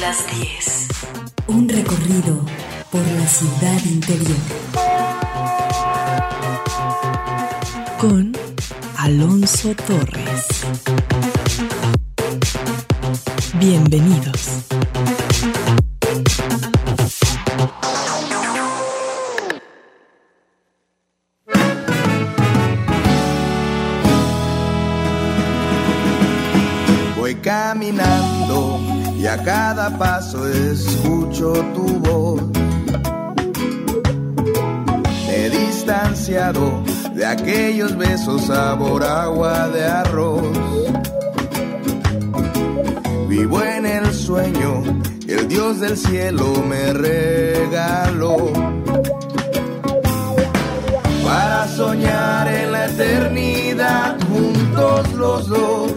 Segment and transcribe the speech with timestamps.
[0.00, 0.88] las 10.
[1.46, 2.44] Un recorrido
[2.90, 4.36] por la ciudad interior.
[7.98, 8.32] Con
[8.96, 10.46] Alonso Torres.
[13.58, 14.73] Bienvenidos.
[38.46, 40.42] Sabor agua de arroz.
[43.28, 44.82] Vivo en el sueño
[45.26, 48.52] el Dios del cielo me regaló.
[51.24, 55.92] Para soñar en la eternidad juntos los dos.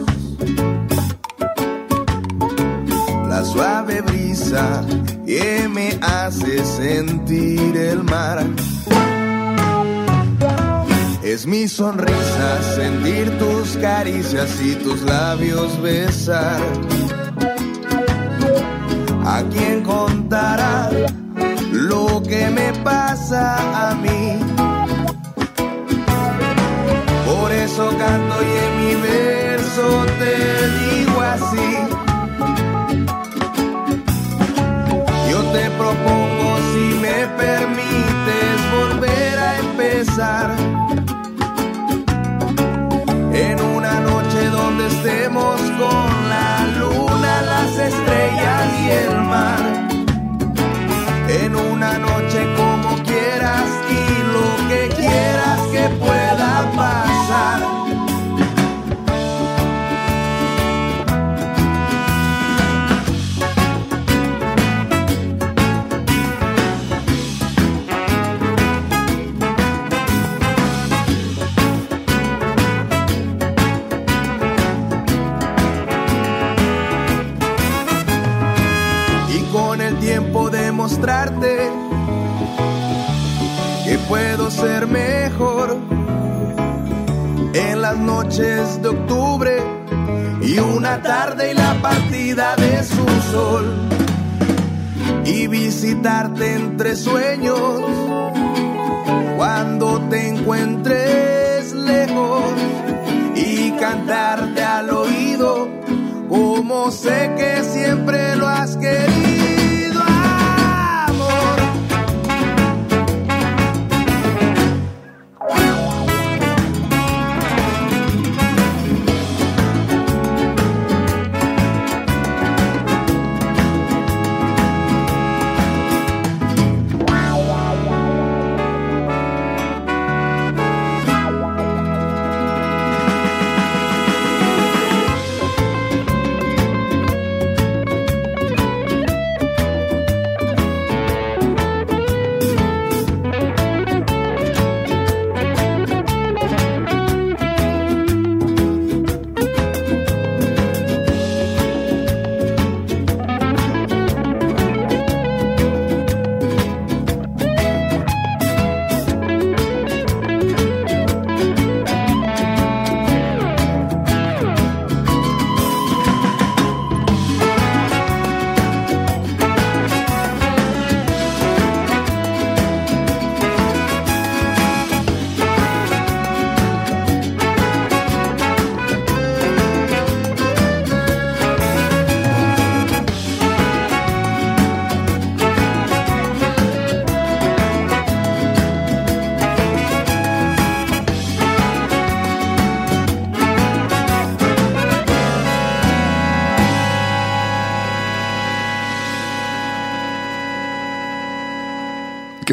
[3.29, 4.83] La suave brisa
[5.25, 8.45] que me hace sentir el mar.
[11.37, 16.59] Es mi sonrisa sentir tus caricias y tus labios besar.
[19.23, 20.89] ¿A quién contará
[21.71, 24.16] lo que me pasa a mí?
[44.87, 46.26] Estemos con
[88.37, 89.57] noches de octubre
[90.43, 93.65] y una tarde y la partida de su sol.
[95.25, 97.81] Y visitarte entre sueños
[99.37, 102.53] cuando te encuentres lejos
[103.35, 105.67] y cantarte al oído
[106.29, 109.16] como sé que siempre lo has querido,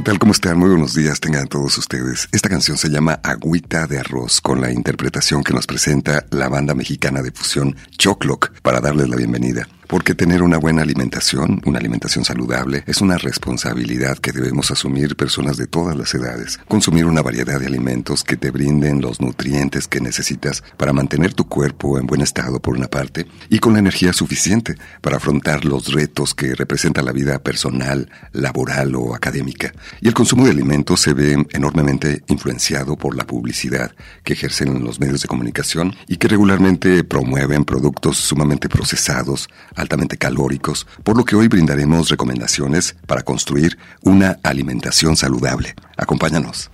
[0.05, 0.19] tal?
[0.19, 0.59] ¿Cómo están?
[0.59, 2.29] Muy buenos días tengan todos ustedes.
[2.31, 6.75] Esta canción se llama Agüita de Arroz con la interpretación que nos presenta la banda
[6.75, 9.67] mexicana de fusión Chocloc para darles la bienvenida.
[9.95, 15.57] Porque tener una buena alimentación, una alimentación saludable, es una responsabilidad que debemos asumir personas
[15.57, 16.59] de todas las edades.
[16.67, 21.49] Consumir una variedad de alimentos que te brinden los nutrientes que necesitas para mantener tu
[21.49, 25.93] cuerpo en buen estado por una parte y con la energía suficiente para afrontar los
[25.93, 29.73] retos que representa la vida personal, laboral o académica.
[30.01, 33.95] y el consumo de alimentos se ve enormemente influenciado por la publicidad
[34.25, 39.49] que ejercen los medios de comunicación y que regularmente promueven productos sumamente procesados,
[39.85, 45.75] altamente calóricos, por lo que hoy brindaremos recomendaciones para construir una alimentación saludable.
[45.97, 46.71] Acompáñanos.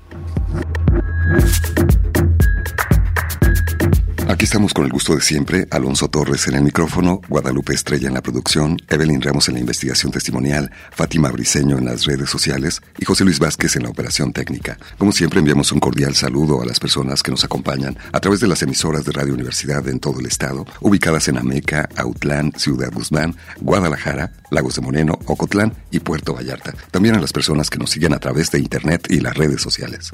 [4.41, 8.15] Aquí estamos con el gusto de siempre, Alonso Torres en el micrófono, Guadalupe Estrella en
[8.15, 13.05] la producción, Evelyn Ramos en la investigación testimonial, Fátima Briceño en las redes sociales y
[13.05, 14.79] José Luis Vázquez en la operación técnica.
[14.97, 18.49] Como siempre enviamos un cordial saludo a las personas que nos acompañan a través de
[18.49, 23.37] las emisoras de Radio Universidad en todo el estado, ubicadas en Ameca, Autlán, Ciudad Guzmán,
[23.61, 26.73] Guadalajara, Lagos de Moreno, Ocotlán y Puerto Vallarta.
[26.91, 30.13] También a las personas que nos siguen a través de Internet y las redes sociales.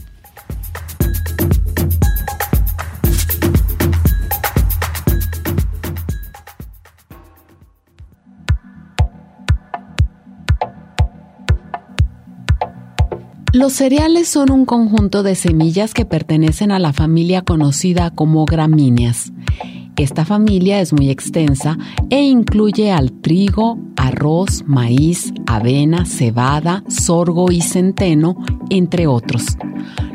[13.56, 19.32] Los cereales son un conjunto de semillas que pertenecen a la familia conocida como gramíneas.
[19.96, 21.78] Esta familia es muy extensa
[22.10, 28.36] e incluye al trigo, arroz, maíz, avena, cebada, sorgo y centeno,
[28.68, 29.56] entre otros.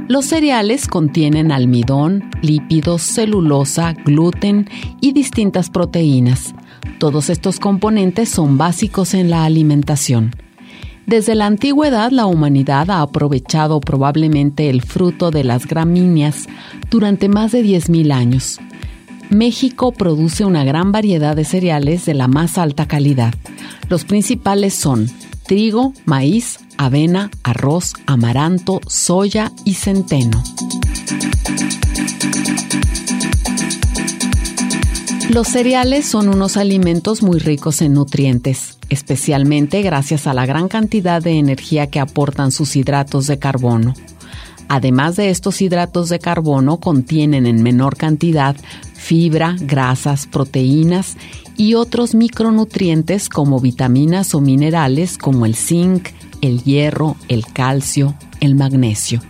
[0.07, 4.69] Los cereales contienen almidón, lípidos, celulosa, gluten
[5.01, 6.53] y distintas proteínas.
[6.99, 10.29] Todos estos componentes son básicos en la alimentación.
[11.11, 16.47] Desde la antigüedad la humanidad ha aprovechado probablemente el fruto de las gramíneas
[16.89, 18.61] durante más de 10.000 años.
[19.29, 23.33] México produce una gran variedad de cereales de la más alta calidad.
[23.89, 25.11] Los principales son
[25.45, 30.41] trigo, maíz, avena, arroz, amaranto, soya y centeno.
[35.29, 41.21] Los cereales son unos alimentos muy ricos en nutrientes, especialmente gracias a la gran cantidad
[41.21, 43.93] de energía que aportan sus hidratos de carbono.
[44.67, 48.55] Además de estos hidratos de carbono, contienen en menor cantidad
[48.93, 51.15] fibra, grasas, proteínas
[51.55, 56.09] y otros micronutrientes como vitaminas o minerales como el zinc,
[56.41, 59.21] el hierro, el calcio, el magnesio.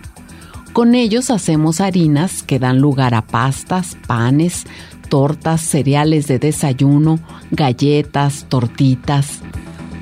[0.72, 4.64] Con ellos hacemos harinas que dan lugar a pastas, panes,
[5.12, 7.20] tortas, cereales de desayuno,
[7.50, 9.40] galletas, tortitas,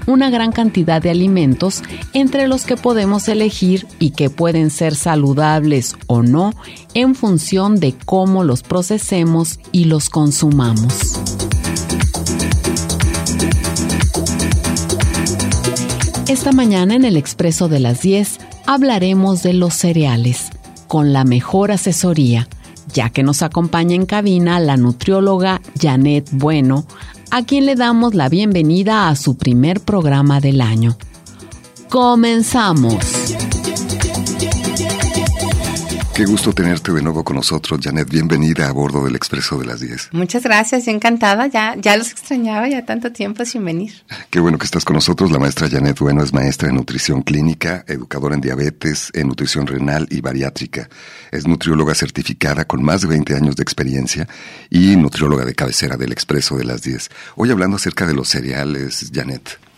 [0.06, 5.96] una gran cantidad de alimentos entre los que podemos elegir y que pueden ser saludables
[6.06, 6.52] o no
[6.94, 10.94] en función de cómo los procesemos y los consumamos.
[16.28, 20.50] Esta mañana en el Expreso de las 10 hablaremos de los cereales,
[20.86, 22.46] con la mejor asesoría
[22.92, 26.84] ya que nos acompaña en cabina la nutrióloga Janet Bueno,
[27.30, 30.96] a quien le damos la bienvenida a su primer programa del año.
[31.88, 32.96] Comenzamos.
[36.20, 38.10] Qué gusto tenerte de nuevo con nosotros, Janet.
[38.10, 40.10] Bienvenida a bordo del Expreso de las 10.
[40.12, 41.46] Muchas gracias, encantada.
[41.46, 43.94] Ya, ya los extrañaba ya tanto tiempo sin venir.
[44.28, 45.30] Qué bueno que estás con nosotros.
[45.30, 50.06] La maestra Janet Bueno es maestra en nutrición clínica, educadora en diabetes, en nutrición renal
[50.10, 50.90] y bariátrica.
[51.32, 54.28] Es nutrióloga certificada con más de 20 años de experiencia
[54.68, 57.08] y nutrióloga de cabecera del Expreso de las 10.
[57.36, 59.69] Hoy hablando acerca de los cereales, Janet.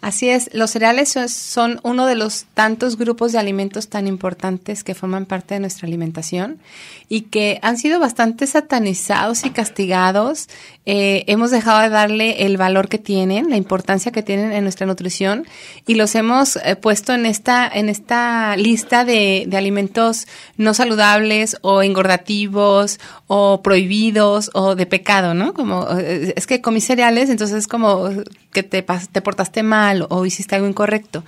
[0.00, 4.94] Así es, los cereales son uno de los tantos grupos de alimentos tan importantes que
[4.94, 6.60] forman parte de nuestra alimentación
[7.08, 10.48] y que han sido bastante satanizados y castigados.
[10.86, 14.86] Eh, hemos dejado de darle el valor que tienen, la importancia que tienen en nuestra
[14.86, 15.46] nutrición
[15.84, 21.82] y los hemos eh, puesto en esta, en esta lista de, alimentos no saludables o
[21.82, 25.54] engordativos o prohibidos o de pecado, ¿no?
[25.54, 28.10] Como eh, es que comí cereales, entonces es como
[28.52, 31.24] que te, te portaste mal o hiciste algo incorrecto.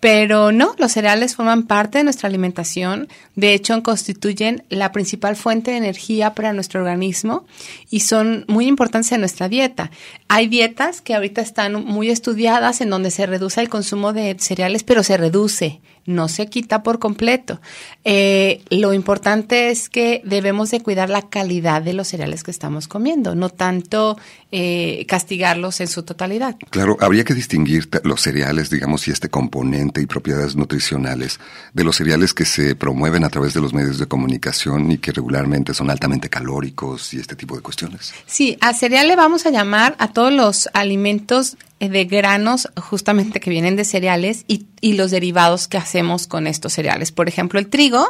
[0.00, 5.72] Pero no, los cereales forman parte de nuestra alimentación, de hecho constituyen la principal fuente
[5.72, 7.44] de energía para nuestro organismo
[7.90, 9.90] y son muy importantes en nuestra dieta.
[10.28, 14.84] Hay dietas que ahorita están muy estudiadas en donde se reduce el consumo de cereales,
[14.84, 17.60] pero se reduce no se quita por completo.
[18.04, 22.88] Eh, lo importante es que debemos de cuidar la calidad de los cereales que estamos
[22.88, 24.18] comiendo, no tanto
[24.52, 26.56] eh, castigarlos en su totalidad.
[26.70, 31.40] Claro, habría que distinguir los cereales, digamos, y este componente y propiedades nutricionales
[31.72, 35.12] de los cereales que se promueven a través de los medios de comunicación y que
[35.12, 38.12] regularmente son altamente calóricos y este tipo de cuestiones.
[38.26, 41.56] Sí, a cereal le vamos a llamar a todos los alimentos
[41.90, 47.10] de granos justamente que vienen de cereales y, los derivados que hacemos con estos cereales.
[47.10, 48.06] Por ejemplo, el trigo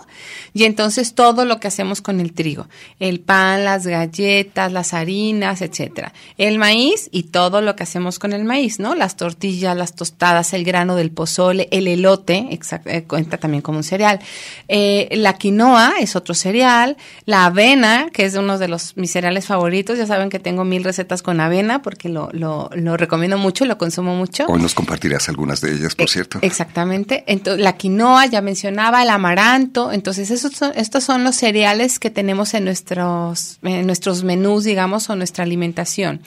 [0.55, 2.67] y entonces todo lo que hacemos con el trigo.
[2.99, 6.13] El pan, las galletas, las harinas, etcétera.
[6.37, 8.97] El maíz y todo lo que hacemos con el maíz, ¿no?
[8.97, 12.49] Las tortillas, las tostadas, el grano del pozole, el elote,
[12.87, 14.19] eh, cuenta también como un cereal.
[14.67, 16.97] Eh, la quinoa es otro cereal.
[17.25, 19.97] La avena, que es uno de los mis cereales favoritos.
[19.97, 23.79] Ya saben que tengo mil recetas con avena porque lo, lo, lo recomiendo mucho, lo
[23.79, 24.47] consumo mucho.
[24.49, 26.39] Hoy nos compartirás algunas de ellas, por Eh, cierto.
[26.43, 27.25] Exactamente.
[27.27, 29.93] Entonces, la quinoa, ya mencionaba, el amaranto.
[29.93, 35.09] Entonces, esos son, estos son los cereales que tenemos en nuestros, en nuestros menús, digamos,
[35.11, 36.21] o nuestra alimentación.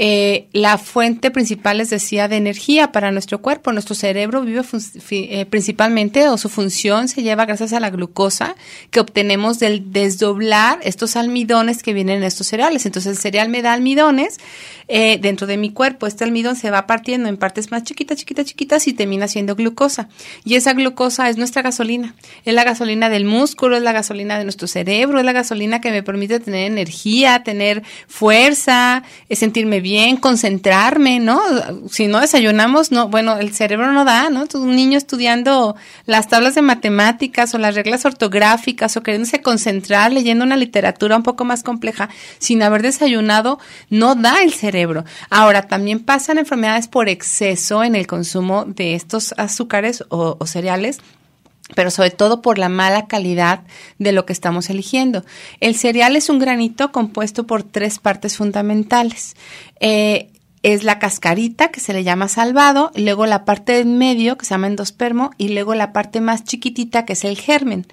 [0.00, 3.72] Eh, la fuente principal, les decía, de energía para nuestro cuerpo.
[3.72, 4.62] Nuestro cerebro vive
[5.10, 8.54] eh, principalmente, o su función se lleva gracias a la glucosa
[8.92, 12.86] que obtenemos del desdoblar estos almidones que vienen en estos cereales.
[12.86, 14.38] Entonces, el cereal me da almidones
[14.86, 16.06] eh, dentro de mi cuerpo.
[16.06, 20.08] Este almidón se va partiendo en partes más chiquitas, chiquitas, chiquitas y termina siendo glucosa.
[20.44, 22.14] Y esa glucosa es nuestra gasolina.
[22.44, 25.90] Es la gasolina del músculo, es la gasolina de nuestro cerebro, es la gasolina que
[25.90, 29.87] me permite tener energía, tener fuerza, sentirme bien,
[30.20, 31.40] concentrarme, ¿no?
[31.90, 34.44] Si no desayunamos, no, bueno, el cerebro no da, ¿no?
[34.54, 35.76] Un niño estudiando
[36.06, 41.22] las tablas de matemáticas o las reglas ortográficas o queriéndose concentrar leyendo una literatura un
[41.22, 43.58] poco más compleja sin haber desayunado,
[43.90, 45.04] no da el cerebro.
[45.30, 51.00] Ahora, también pasan enfermedades por exceso en el consumo de estos azúcares o, o cereales
[51.74, 53.62] pero sobre todo por la mala calidad
[53.98, 55.24] de lo que estamos eligiendo.
[55.60, 59.36] El cereal es un granito compuesto por tres partes fundamentales.
[59.80, 60.30] Eh,
[60.62, 64.50] es la cascarita, que se le llama salvado, luego la parte en medio, que se
[64.50, 67.86] llama endospermo, y luego la parte más chiquitita, que es el germen.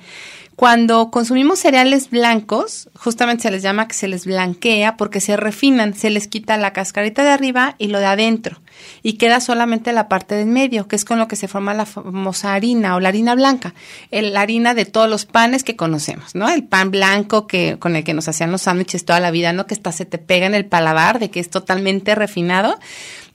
[0.55, 5.93] Cuando consumimos cereales blancos, justamente se les llama que se les blanquea porque se refinan,
[5.93, 8.61] se les quita la cascarita de arriba y lo de adentro
[9.03, 11.85] y queda solamente la parte del medio, que es con lo que se forma la
[11.85, 13.73] famosa harina o la harina blanca,
[14.11, 16.49] la harina de todos los panes que conocemos, ¿no?
[16.49, 19.67] El pan blanco que con el que nos hacían los sándwiches toda la vida, ¿no?
[19.67, 22.77] Que hasta se te pega en el paladar de que es totalmente refinado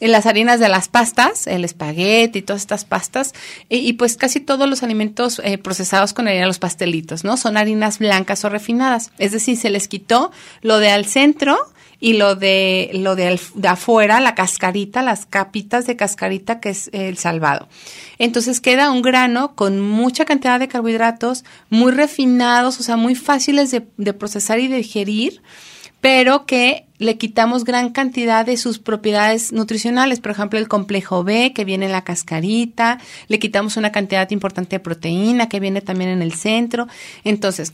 [0.09, 3.35] las harinas de las pastas, el espagueti y todas estas pastas,
[3.69, 7.37] y, y pues casi todos los alimentos eh, procesados con harina, los pastelitos, ¿no?
[7.37, 9.11] Son harinas blancas o refinadas.
[9.19, 10.31] Es decir, se les quitó
[10.63, 11.59] lo de al centro
[12.01, 16.91] y lo de lo de, de afuera, la cascarita, las capitas de cascarita que es
[16.93, 17.69] el salvado.
[18.19, 23.71] Entonces queda un grano con mucha cantidad de carbohidratos, muy refinados, o sea, muy fáciles
[23.71, 25.43] de, de procesar y de digerir
[26.01, 31.53] pero que le quitamos gran cantidad de sus propiedades nutricionales, por ejemplo, el complejo B
[31.55, 36.11] que viene en la cascarita, le quitamos una cantidad importante de proteína que viene también
[36.11, 36.89] en el centro.
[37.25, 37.73] Entonces,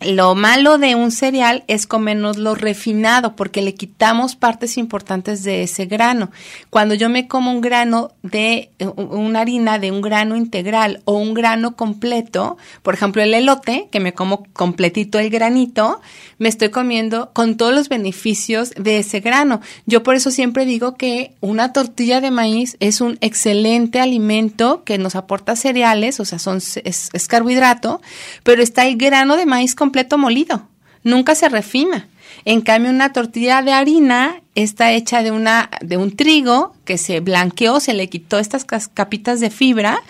[0.00, 5.62] lo malo de un cereal es comernos lo refinado porque le quitamos partes importantes de
[5.62, 6.30] ese grano.
[6.70, 11.34] Cuando yo me como un grano de una harina de un grano integral o un
[11.34, 16.00] grano completo, por ejemplo el elote, que me como completito el granito,
[16.38, 19.60] me estoy comiendo con todos los beneficios de ese grano.
[19.84, 24.96] Yo por eso siempre digo que una tortilla de maíz es un excelente alimento que
[24.96, 28.00] nos aporta cereales, o sea, son es, es carbohidrato,
[28.44, 30.62] pero está el grano de maíz completo completo molido,
[31.02, 32.06] nunca se refina.
[32.44, 37.18] En cambio, una tortilla de harina está hecha de una de un trigo que se
[37.18, 40.00] blanqueó, se le quitó estas capitas de fibra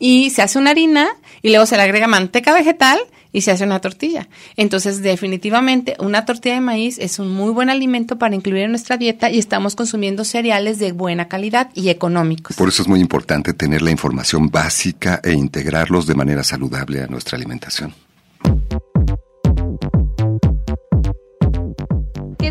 [0.00, 1.06] y se hace una harina
[1.40, 2.98] y luego se le agrega manteca vegetal
[3.32, 4.28] y se hace una tortilla.
[4.56, 8.96] Entonces, definitivamente, una tortilla de maíz es un muy buen alimento para incluir en nuestra
[8.96, 12.56] dieta y estamos consumiendo cereales de buena calidad y económicos.
[12.56, 17.06] Por eso es muy importante tener la información básica e integrarlos de manera saludable a
[17.06, 17.94] nuestra alimentación.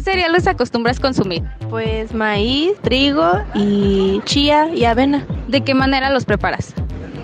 [0.07, 1.43] Cereales acostumbras consumir?
[1.69, 5.27] Pues maíz, trigo y chía y avena.
[5.49, 6.73] ¿De qué manera los preparas?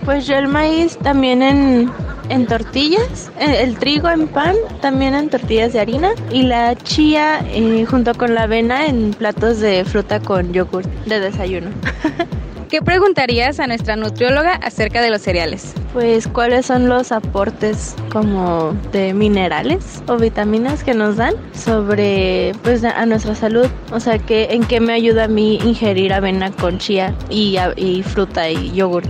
[0.03, 1.89] Pues yo el maíz también en,
[2.27, 7.39] en tortillas, el, el, trigo en pan, también en tortillas de harina y la chía
[7.53, 11.69] eh, junto con la avena en platos de fruta con yogur de desayuno.
[12.73, 15.75] ¿Qué preguntarías a nuestra nutrióloga acerca de los cereales?
[15.93, 22.83] Pues cuáles son los aportes como de minerales o vitaminas que nos dan sobre pues
[22.83, 26.79] a nuestra salud, o sea, que en qué me ayuda a mí ingerir avena con
[26.79, 29.03] chía y, y fruta y yogur.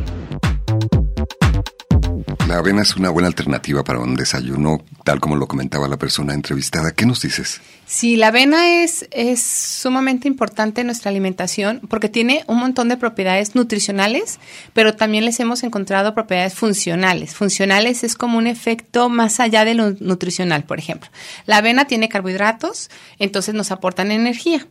[2.53, 6.35] La avena es una buena alternativa para un desayuno, tal como lo comentaba la persona
[6.35, 6.91] entrevistada.
[6.91, 7.61] ¿Qué nos dices?
[7.87, 12.97] Sí, la avena es, es sumamente importante en nuestra alimentación porque tiene un montón de
[12.97, 14.39] propiedades nutricionales,
[14.73, 17.33] pero también les hemos encontrado propiedades funcionales.
[17.33, 21.09] Funcionales es como un efecto más allá de lo nutricional, por ejemplo.
[21.47, 24.67] La avena tiene carbohidratos, entonces nos aportan energía.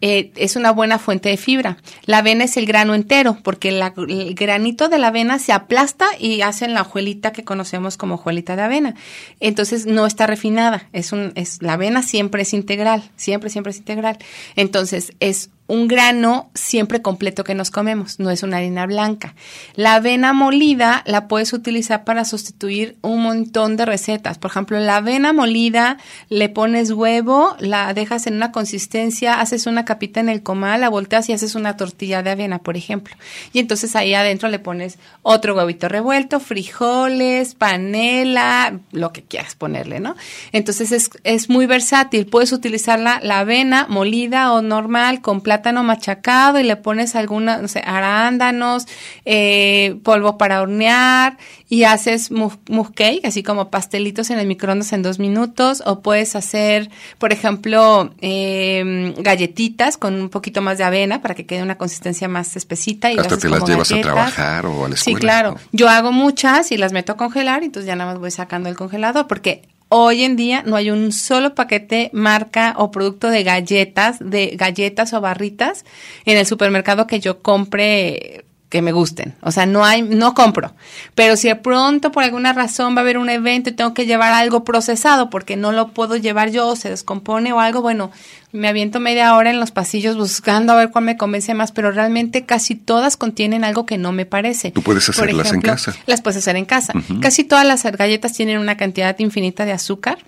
[0.00, 1.78] Eh, es una buena fuente de fibra.
[2.04, 6.42] La avena es el grano entero, porque el granito de la avena se aplasta y
[6.42, 8.94] hacen la hojuelita que conocemos como hojuelita de avena.
[9.40, 10.88] Entonces no está refinada.
[10.92, 14.18] Es un, es, la avena siempre es integral, siempre, siempre es integral.
[14.56, 19.34] Entonces es un grano siempre completo que nos comemos, no es una harina blanca.
[19.76, 24.36] La avena molida la puedes utilizar para sustituir un montón de recetas.
[24.36, 25.96] Por ejemplo, la avena molida
[26.28, 30.90] le pones huevo, la dejas en una consistencia, haces una capita en el comal, la
[30.90, 33.16] volteas y haces una tortilla de avena, por ejemplo.
[33.54, 39.98] Y entonces ahí adentro le pones otro huevito revuelto, frijoles, panela, lo que quieras ponerle,
[39.98, 40.14] ¿no?
[40.52, 42.26] Entonces es, es muy versátil.
[42.26, 47.58] Puedes utilizar la, la avena molida o normal con plátano machacado y le pones alguna,
[47.58, 48.86] no sé, arándanos,
[49.24, 55.02] eh, polvo para hornear y haces mousse cake, así como pastelitos en el microondas en
[55.02, 55.82] dos minutos.
[55.86, 61.46] O puedes hacer, por ejemplo, eh, galletitas con un poquito más de avena para que
[61.46, 63.10] quede una consistencia más espesita.
[63.10, 65.18] Y Hasta te las llevas a trabajar o a la escuela.
[65.18, 65.56] Sí, claro.
[65.72, 68.68] Yo hago muchas y las meto a congelar, y entonces ya nada más voy sacando
[68.68, 69.62] el congelador porque
[69.96, 75.12] Hoy en día no hay un solo paquete, marca o producto de galletas, de galletas
[75.12, 75.84] o barritas
[76.24, 79.36] en el supermercado que yo compre que me gusten.
[79.40, 80.72] O sea, no hay, no compro.
[81.14, 84.04] Pero si de pronto por alguna razón va a haber un evento y tengo que
[84.04, 88.10] llevar algo procesado porque no lo puedo llevar yo, se descompone o algo, bueno,
[88.50, 91.92] me aviento media hora en los pasillos buscando a ver cuál me convence más, pero
[91.92, 94.72] realmente casi todas contienen algo que no me parece.
[94.72, 95.94] Tú puedes hacerlas en casa.
[96.06, 96.94] Las puedes hacer en casa.
[97.20, 100.18] Casi todas las galletas tienen una cantidad infinita de azúcar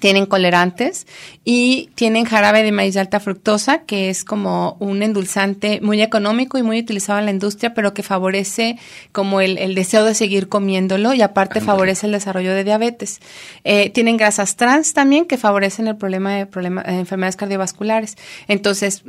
[0.00, 1.06] tienen colerantes
[1.44, 6.58] y tienen jarabe de maíz de alta fructosa, que es como un endulzante muy económico
[6.58, 8.78] y muy utilizado en la industria, pero que favorece
[9.12, 13.20] como el, deseo de seguir comiéndolo y aparte favorece el desarrollo de diabetes.
[13.64, 18.16] Eh, tienen grasas trans también que favorecen el problema de, problema, de enfermedades cardiovasculares.
[18.48, 19.02] Entonces,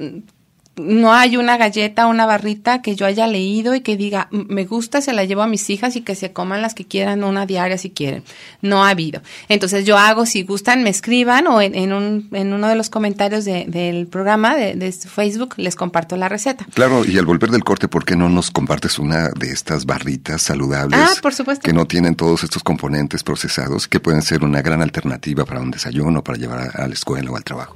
[0.77, 5.01] no hay una galleta, una barrita que yo haya leído y que diga, me gusta,
[5.01, 7.77] se la llevo a mis hijas y que se coman las que quieran, una diaria
[7.77, 8.23] si quieren.
[8.61, 9.21] No ha habido.
[9.49, 13.45] Entonces yo hago, si gustan, me escriban o en, un, en uno de los comentarios
[13.45, 16.65] del programa de, Facebook les comparto la receta.
[16.73, 20.41] Claro, y al volver del corte, ¿por qué no nos compartes una de estas barritas
[20.41, 20.99] saludables?
[20.99, 21.63] Ah, por supuesto.
[21.63, 25.71] Que no tienen todos estos componentes procesados, que pueden ser una gran alternativa para un
[25.71, 27.75] desayuno, para llevar a la escuela o al trabajo.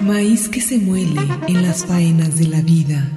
[0.00, 3.08] Maíz que se muele en las faenas de la vida,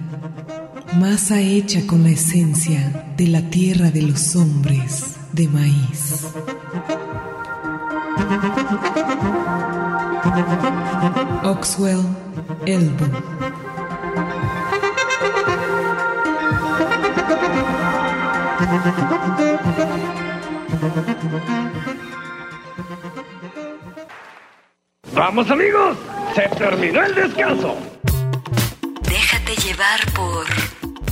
[0.95, 6.25] masa hecha con la esencia de la tierra de los hombres de maíz.
[11.43, 12.05] Oxwell
[12.65, 13.09] Elbow.
[25.13, 25.97] Vamos amigos,
[26.35, 27.77] se terminó el descanso.
[29.01, 30.45] Déjate llevar por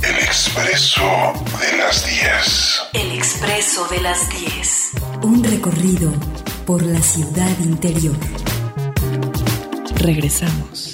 [0.02, 2.82] El expreso de las 10.
[2.92, 4.90] el expreso de las 10.
[5.22, 6.12] Un recorrido
[6.66, 8.16] por la ciudad interior.
[9.96, 10.93] Regresamos.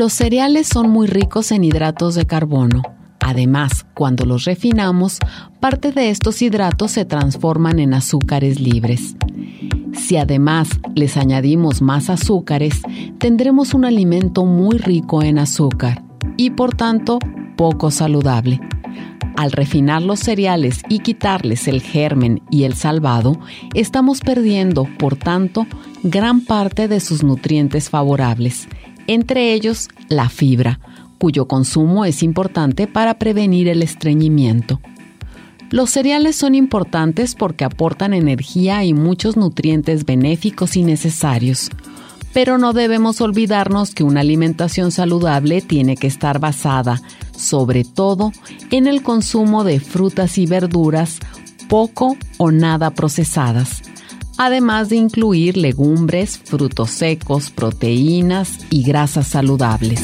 [0.00, 2.80] Los cereales son muy ricos en hidratos de carbono.
[3.20, 5.18] Además, cuando los refinamos,
[5.60, 9.14] parte de estos hidratos se transforman en azúcares libres.
[9.92, 12.80] Si además les añadimos más azúcares,
[13.18, 16.02] tendremos un alimento muy rico en azúcar
[16.38, 17.18] y por tanto
[17.58, 18.58] poco saludable.
[19.36, 23.38] Al refinar los cereales y quitarles el germen y el salvado,
[23.74, 25.66] estamos perdiendo, por tanto,
[26.02, 28.66] gran parte de sus nutrientes favorables
[29.12, 30.78] entre ellos la fibra,
[31.18, 34.80] cuyo consumo es importante para prevenir el estreñimiento.
[35.68, 41.70] Los cereales son importantes porque aportan energía y muchos nutrientes benéficos y necesarios,
[42.32, 47.02] pero no debemos olvidarnos que una alimentación saludable tiene que estar basada,
[47.36, 48.30] sobre todo,
[48.70, 51.18] en el consumo de frutas y verduras
[51.68, 53.82] poco o nada procesadas
[54.40, 60.00] además de incluir legumbres, frutos secos, proteínas y grasas saludables.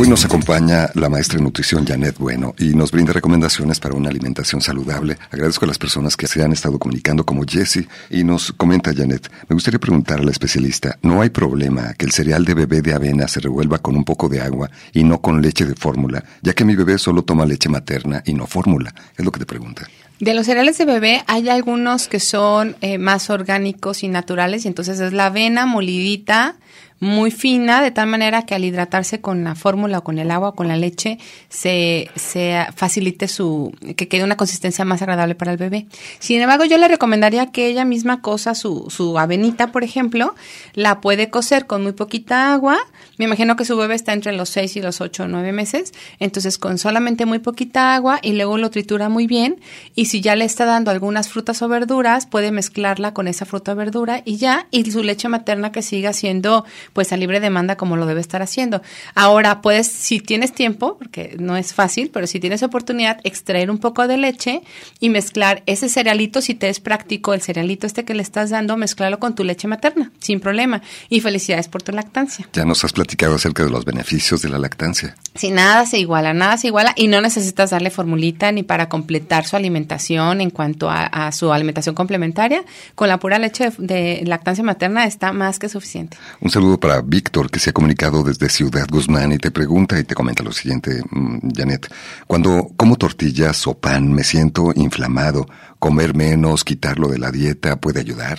[0.00, 4.08] Hoy nos acompaña la maestra de nutrición Janet Bueno y nos brinda recomendaciones para una
[4.08, 5.18] alimentación saludable.
[5.30, 9.30] Agradezco a las personas que se han estado comunicando como Jessie y nos comenta Janet,
[9.46, 12.94] me gustaría preguntar a la especialista, ¿no hay problema que el cereal de bebé de
[12.94, 16.54] avena se revuelva con un poco de agua y no con leche de fórmula, ya
[16.54, 18.94] que mi bebé solo toma leche materna y no fórmula?
[19.18, 19.86] Es lo que te pregunta.
[20.18, 24.68] De los cereales de bebé hay algunos que son eh, más orgánicos y naturales y
[24.68, 26.56] entonces es la avena molidita
[27.00, 30.50] muy fina, de tal manera que al hidratarse con la fórmula o con el agua
[30.50, 35.50] o con la leche, se, se facilite su, que quede una consistencia más agradable para
[35.50, 35.86] el bebé.
[36.18, 40.34] Sin embargo, yo le recomendaría que ella misma cosa su, su avenita, por ejemplo,
[40.74, 42.78] la puede cocer con muy poquita agua.
[43.16, 45.92] Me imagino que su bebé está entre los 6 y los 8 o 9 meses,
[46.18, 49.60] entonces con solamente muy poquita agua y luego lo tritura muy bien.
[49.94, 53.72] Y si ya le está dando algunas frutas o verduras, puede mezclarla con esa fruta
[53.72, 57.76] o verdura y ya, y su leche materna que siga siendo pues a libre demanda
[57.76, 58.82] como lo debe estar haciendo.
[59.14, 63.78] Ahora, puedes, si tienes tiempo, porque no es fácil, pero si tienes oportunidad, extraer un
[63.78, 64.62] poco de leche
[64.98, 68.76] y mezclar ese cerealito, si te es práctico, el cerealito este que le estás dando,
[68.76, 70.82] mezclarlo con tu leche materna, sin problema.
[71.08, 72.48] Y felicidades por tu lactancia.
[72.52, 75.16] Ya nos has platicado acerca de los beneficios de la lactancia.
[75.34, 79.46] Si nada se iguala, nada se iguala y no necesitas darle formulita ni para completar
[79.46, 82.64] su alimentación en cuanto a, su alimentación complementaria.
[82.94, 86.16] Con la pura leche de, de lactancia materna está más que suficiente.
[86.40, 90.04] Un saludo para Víctor, que se ha comunicado desde Ciudad Guzmán y te pregunta y
[90.04, 91.92] te comenta lo siguiente, mm, Janet.
[92.26, 95.46] Cuando como tortillas o pan me siento inflamado,
[95.78, 98.38] comer menos, quitarlo de la dieta, ¿puede ayudar?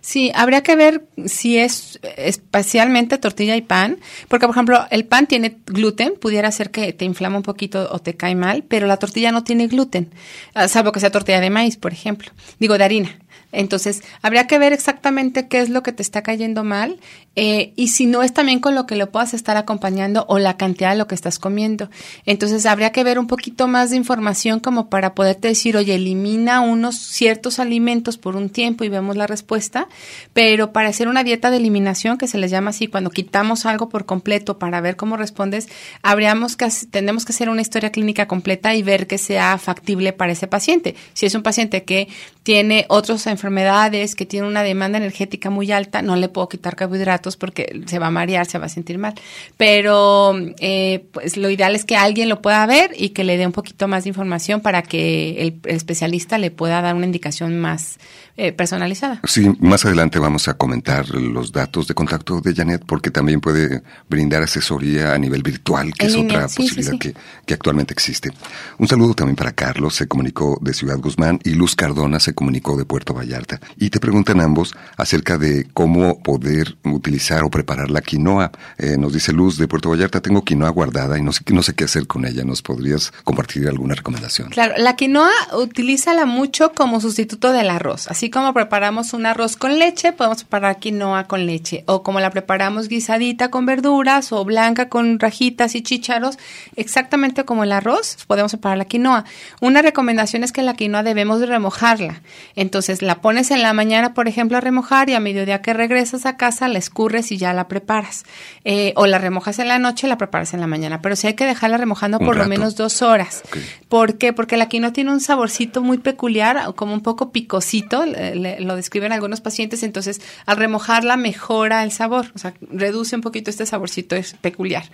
[0.00, 3.98] Sí, habría que ver si es especialmente tortilla y pan,
[4.28, 7.98] porque por ejemplo el pan tiene gluten, pudiera ser que te inflama un poquito o
[7.98, 10.10] te cae mal, pero la tortilla no tiene gluten,
[10.54, 13.18] ah, salvo que sea tortilla de maíz, por ejemplo, digo de harina.
[13.50, 16.98] Entonces, habría que ver exactamente qué es lo que te está cayendo mal
[17.34, 20.56] eh, y si no es también con lo que lo puedas estar acompañando o la
[20.56, 21.88] cantidad de lo que estás comiendo.
[22.26, 26.60] Entonces, habría que ver un poquito más de información como para poderte decir, oye, elimina
[26.60, 29.88] unos ciertos alimentos por un tiempo y vemos la respuesta,
[30.32, 33.88] pero para hacer una dieta de eliminación, que se les llama así, cuando quitamos algo
[33.88, 35.68] por completo para ver cómo respondes,
[36.02, 40.32] habríamos que, tenemos que hacer una historia clínica completa y ver que sea factible para
[40.32, 40.94] ese paciente.
[41.14, 42.08] Si es un paciente que
[42.48, 47.36] tiene otros enfermedades, que tiene una demanda energética muy alta, no le puedo quitar carbohidratos
[47.36, 49.12] porque se va a marear, se va a sentir mal.
[49.58, 53.44] Pero eh, pues lo ideal es que alguien lo pueda ver y que le dé
[53.44, 57.98] un poquito más de información para que el, especialista le pueda dar una indicación más
[58.38, 59.20] eh, personalizada.
[59.24, 63.82] Sí, más adelante vamos a comentar los datos de contacto de Janet porque también puede
[64.08, 68.30] brindar asesoría a nivel virtual, que es otra posibilidad Que, que actualmente existe.
[68.78, 72.76] Un saludo también para Carlos, se comunicó de Ciudad Guzmán y Luz Cardona se comunicó
[72.76, 73.58] de Puerto Vallarta.
[73.78, 78.52] Y te preguntan ambos acerca de cómo poder utilizar o preparar la quinoa.
[78.78, 81.74] Eh, nos dice Luz de Puerto Vallarta, tengo quinoa guardada y no sé, no sé
[81.74, 82.44] qué hacer con ella.
[82.44, 84.50] ¿Nos podrías compartir alguna recomendación?
[84.50, 88.06] Claro, la quinoa utilízala mucho como sustituto del arroz.
[88.06, 91.82] Así como preparamos un arroz con leche, podemos preparar quinoa con leche.
[91.86, 96.38] O como la preparamos guisadita con verduras o blanca con rajitas y chícharos,
[96.76, 99.24] exactamente como el arroz, podemos preparar la quinoa.
[99.60, 102.22] Una recomendación es que la quinoa debemos de remojarla.
[102.56, 106.26] Entonces la pones en la mañana, por ejemplo, a remojar y a mediodía que regresas
[106.26, 108.24] a casa la escurres y ya la preparas.
[108.64, 111.00] Eh, o la remojas en la noche y la preparas en la mañana.
[111.02, 113.42] Pero sí hay que dejarla remojando por lo menos dos horas.
[113.88, 114.32] ¿Por qué?
[114.32, 119.40] Porque la quinoa tiene un saborcito muy peculiar, como un poco picosito, lo describen algunos
[119.40, 119.82] pacientes.
[119.82, 124.84] Entonces, al remojarla mejora el sabor, o sea, reduce un poquito este saborcito es peculiar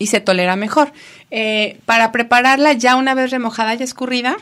[0.00, 0.92] y se tolera mejor.
[1.30, 4.36] Eh, para prepararla ya una vez remojada y escurrida,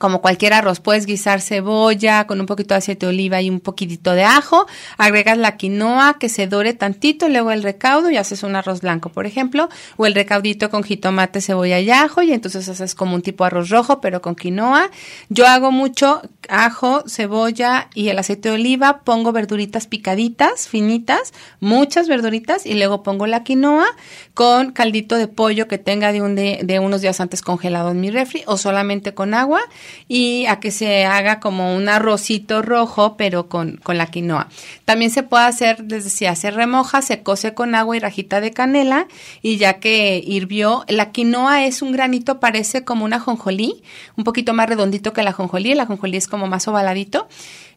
[0.00, 3.60] como cualquier arroz, puedes guisar cebolla con un poquito de aceite de oliva y un
[3.60, 8.42] poquitito de ajo, agregas la quinoa que se dore tantito, luego el recaudo y haces
[8.42, 12.66] un arroz blanco, por ejemplo, o el recaudito con jitomate, cebolla y ajo y entonces
[12.70, 14.90] haces como un tipo arroz rojo pero con quinoa.
[15.28, 22.08] Yo hago mucho ajo, cebolla y el aceite de oliva, pongo verduritas picaditas, finitas, muchas
[22.08, 23.84] verduritas y luego pongo la quinoa
[24.32, 28.00] con caldito de pollo que tenga de, un de, de unos días antes congelado en
[28.00, 29.60] mi refri o solamente con agua
[30.08, 34.48] y a que se haga como un arrocito rojo, pero con, con la quinoa.
[34.84, 38.52] También se puede hacer, les decía, se remoja, se cose con agua y rajita de
[38.52, 39.06] canela
[39.42, 43.82] y ya que hirvió, la quinoa es un granito, parece como una jonjolí,
[44.16, 47.28] un poquito más redondito que la jonjolí, la jonjolí es como más ovaladito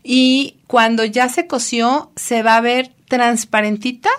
[0.04, 4.10] y cuando ya se coció se va a ver transparentita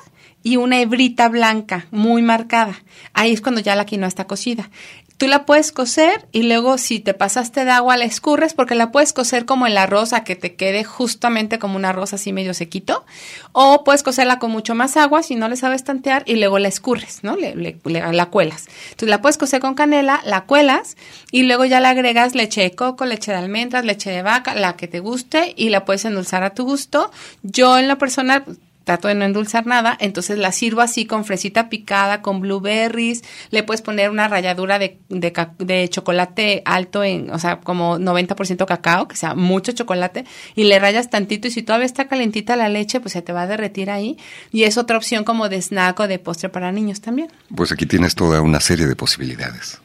[0.42, 2.76] y una hebrita blanca muy marcada.
[3.14, 4.70] Ahí es cuando ya la quinoa está cocida.
[5.16, 8.90] Tú la puedes cocer y luego si te pasaste de agua la escurres porque la
[8.90, 12.52] puedes cocer como el arroz a que te quede justamente como un arroz así medio
[12.52, 13.04] sequito
[13.52, 16.66] o puedes cocerla con mucho más agua si no le sabes tantear y luego la
[16.66, 17.36] escurres, ¿no?
[17.36, 18.66] Le, la cuelas.
[18.86, 20.96] Entonces la puedes cocer con canela, la cuelas
[21.30, 24.76] y luego ya le agregas leche de coco, leche de almendras, leche de vaca, la
[24.76, 27.12] que te guste y la puedes endulzar a tu gusto.
[27.42, 28.44] Yo en lo personal
[28.84, 33.62] trato de no endulzar nada, entonces la sirvo así con fresita picada, con blueberries, le
[33.62, 39.16] puedes poner una ralladura de, de, chocolate alto en, o sea, como 90% cacao, que
[39.16, 43.12] sea mucho chocolate, y le rayas tantito y si todavía está calentita la leche, pues
[43.12, 44.18] se te va a derretir ahí,
[44.52, 47.28] y es otra opción como de snack o de postre para niños también.
[47.54, 49.80] Pues aquí tienes toda una serie de posibilidades.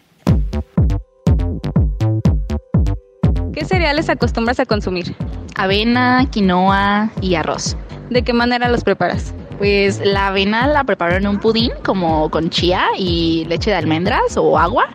[3.54, 5.16] ¿Qué cereales acostumbras a consumir?
[5.56, 7.76] Avena, quinoa y arroz.
[8.10, 9.34] ¿De qué manera los preparas?
[9.58, 14.36] Pues la avena la preparo en un pudín como con chía y leche de almendras
[14.36, 14.88] o agua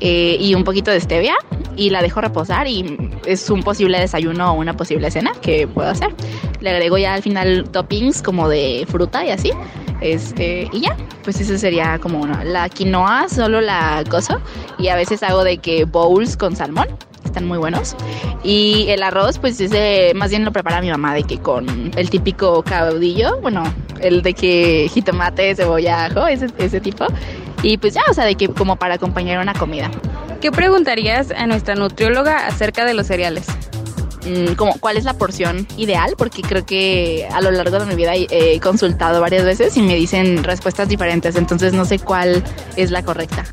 [0.00, 1.36] eh, y un poquito de stevia
[1.76, 5.88] y la dejo reposar y es un posible desayuno o una posible cena que puedo
[5.88, 6.08] hacer.
[6.60, 9.52] Le agrego ya al final toppings como de fruta y así.
[10.02, 12.42] Este, y ya, pues eso sería como uno.
[12.44, 14.40] La quinoa solo la cozo
[14.78, 16.88] y a veces hago de que bowls con salmón
[17.30, 17.96] están muy buenos.
[18.44, 22.10] Y el arroz, pues ese más bien lo prepara mi mamá de que con el
[22.10, 23.62] típico caudillo, bueno,
[24.00, 27.06] el de que jitomate, cebolla, ajo, ese, ese tipo.
[27.62, 29.90] Y pues ya, o sea, de que como para acompañar una comida.
[30.40, 33.46] ¿Qué preguntarías a nuestra nutrióloga acerca de los cereales?
[34.26, 37.94] Mm, como cuál es la porción ideal, porque creo que a lo largo de mi
[37.94, 42.42] vida he consultado varias veces y me dicen respuestas diferentes, entonces no sé cuál
[42.76, 43.44] es la correcta.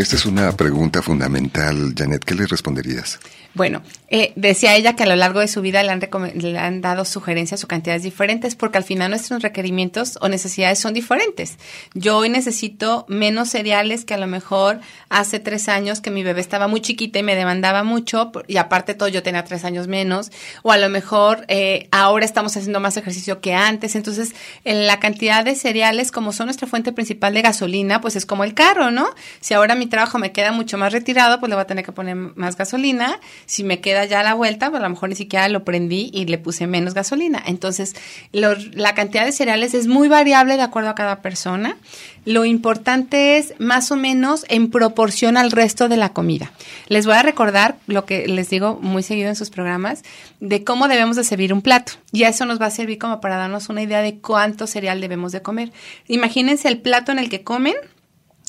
[0.00, 2.24] Esta es una pregunta fundamental, Janet.
[2.24, 3.20] ¿Qué le responderías?
[3.52, 6.00] Bueno, eh, decía ella que a lo largo de su vida le han,
[6.34, 10.94] le han dado sugerencias o cantidades diferentes porque al final nuestros requerimientos o necesidades son
[10.94, 11.58] diferentes.
[11.92, 16.40] Yo hoy necesito menos cereales que a lo mejor hace tres años que mi bebé
[16.40, 20.30] estaba muy chiquita y me demandaba mucho y aparte todo yo tenía tres años menos
[20.62, 23.96] o a lo mejor eh, ahora estamos haciendo más ejercicio que antes.
[23.96, 24.32] Entonces,
[24.64, 28.44] en la cantidad de cereales como son nuestra fuente principal de gasolina, pues es como
[28.44, 29.08] el carro, ¿no?
[29.40, 31.90] Si ahora mi trabajo me queda mucho más retirado, pues le voy a tener que
[31.90, 33.18] poner más gasolina.
[33.50, 36.26] Si me queda ya la vuelta, pues a lo mejor ni siquiera lo prendí y
[36.26, 37.42] le puse menos gasolina.
[37.44, 37.96] Entonces,
[38.30, 41.76] la cantidad de cereales es muy variable de acuerdo a cada persona.
[42.24, 46.52] Lo importante es más o menos en proporción al resto de la comida.
[46.86, 50.04] Les voy a recordar lo que les digo muy seguido en sus programas
[50.38, 51.94] de cómo debemos de servir un plato.
[52.12, 55.32] Y eso nos va a servir como para darnos una idea de cuánto cereal debemos
[55.32, 55.72] de comer.
[56.06, 57.74] Imagínense el plato en el que comen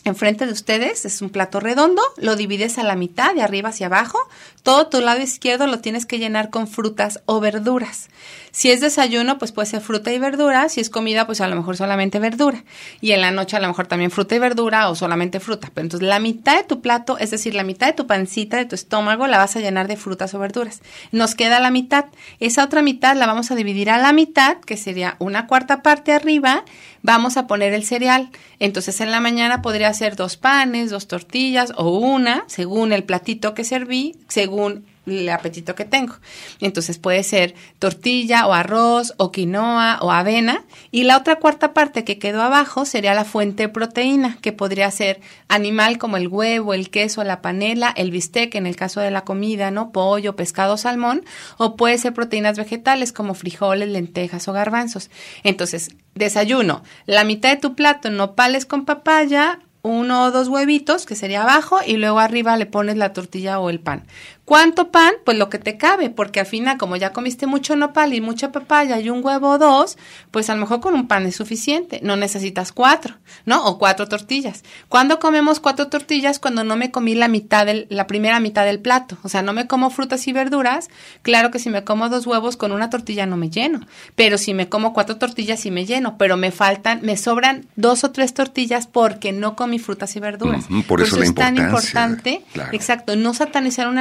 [0.04, 3.88] enfrente de ustedes es un plato redondo, lo divides a la mitad, de arriba hacia
[3.88, 4.20] abajo.
[4.64, 8.10] Todo tu lado izquierdo lo tienes que llenar con frutas o verduras.
[8.52, 10.68] Si es desayuno, pues puede ser fruta y verdura.
[10.68, 12.64] Si es comida, pues a lo mejor solamente verdura.
[13.00, 15.70] Y en la noche a lo mejor también fruta y verdura o solamente fruta.
[15.74, 18.66] Pero entonces la mitad de tu plato, es decir, la mitad de tu pancita, de
[18.66, 20.82] tu estómago, la vas a llenar de frutas o verduras.
[21.12, 22.06] Nos queda la mitad.
[22.40, 26.12] Esa otra mitad la vamos a dividir a la mitad, que sería una cuarta parte
[26.12, 26.66] arriba.
[27.04, 28.30] Vamos a poner el cereal.
[28.60, 33.54] Entonces en la mañana podría ser dos panes, dos tortillas o una, según el platito
[33.54, 36.16] que serví, según el apetito que tengo.
[36.60, 40.64] Entonces puede ser tortilla o arroz o quinoa o avena.
[40.92, 44.92] Y la otra cuarta parte que quedó abajo sería la fuente de proteína, que podría
[44.92, 49.12] ser animal como el huevo, el queso, la panela, el bistec en el caso de
[49.12, 49.92] la comida, ¿no?
[49.92, 51.24] Pollo, pescado, salmón.
[51.58, 55.10] O puede ser proteínas vegetales como frijoles, lentejas o garbanzos.
[55.44, 61.16] Entonces, desayuno, la mitad de tu plato, nopales con papaya, uno o dos huevitos, que
[61.16, 64.06] sería abajo, y luego arriba le pones la tortilla o el pan.
[64.52, 65.14] ¿Cuánto pan?
[65.24, 68.52] Pues lo que te cabe, porque al final, como ya comiste mucho nopal y mucha
[68.52, 69.98] papaya y un huevo o dos,
[70.30, 72.02] pues a lo mejor con un pan es suficiente.
[72.04, 73.66] No necesitas cuatro, ¿no?
[73.66, 74.66] O cuatro tortillas.
[74.90, 76.38] ¿Cuándo comemos cuatro tortillas?
[76.38, 79.18] Cuando no me comí la mitad del, la primera mitad del plato.
[79.24, 80.90] O sea, no me como frutas y verduras.
[81.22, 83.80] Claro que si me como dos huevos con una tortilla no me lleno.
[84.18, 86.18] Pero si me como cuatro tortillas sí me lleno.
[86.18, 90.66] Pero me faltan, me sobran dos o tres tortillas porque no comí frutas y verduras.
[90.90, 92.72] Por eso es tan importante, claro.
[92.74, 93.98] exacto, no satanizar un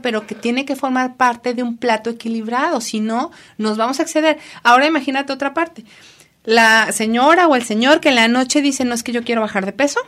[0.00, 4.04] pero que tiene que formar parte de un plato equilibrado, si no, nos vamos a
[4.04, 4.38] exceder.
[4.62, 5.84] Ahora imagínate otra parte.
[6.44, 9.42] La señora o el señor que en la noche dice, no es que yo quiero
[9.42, 10.00] bajar de peso,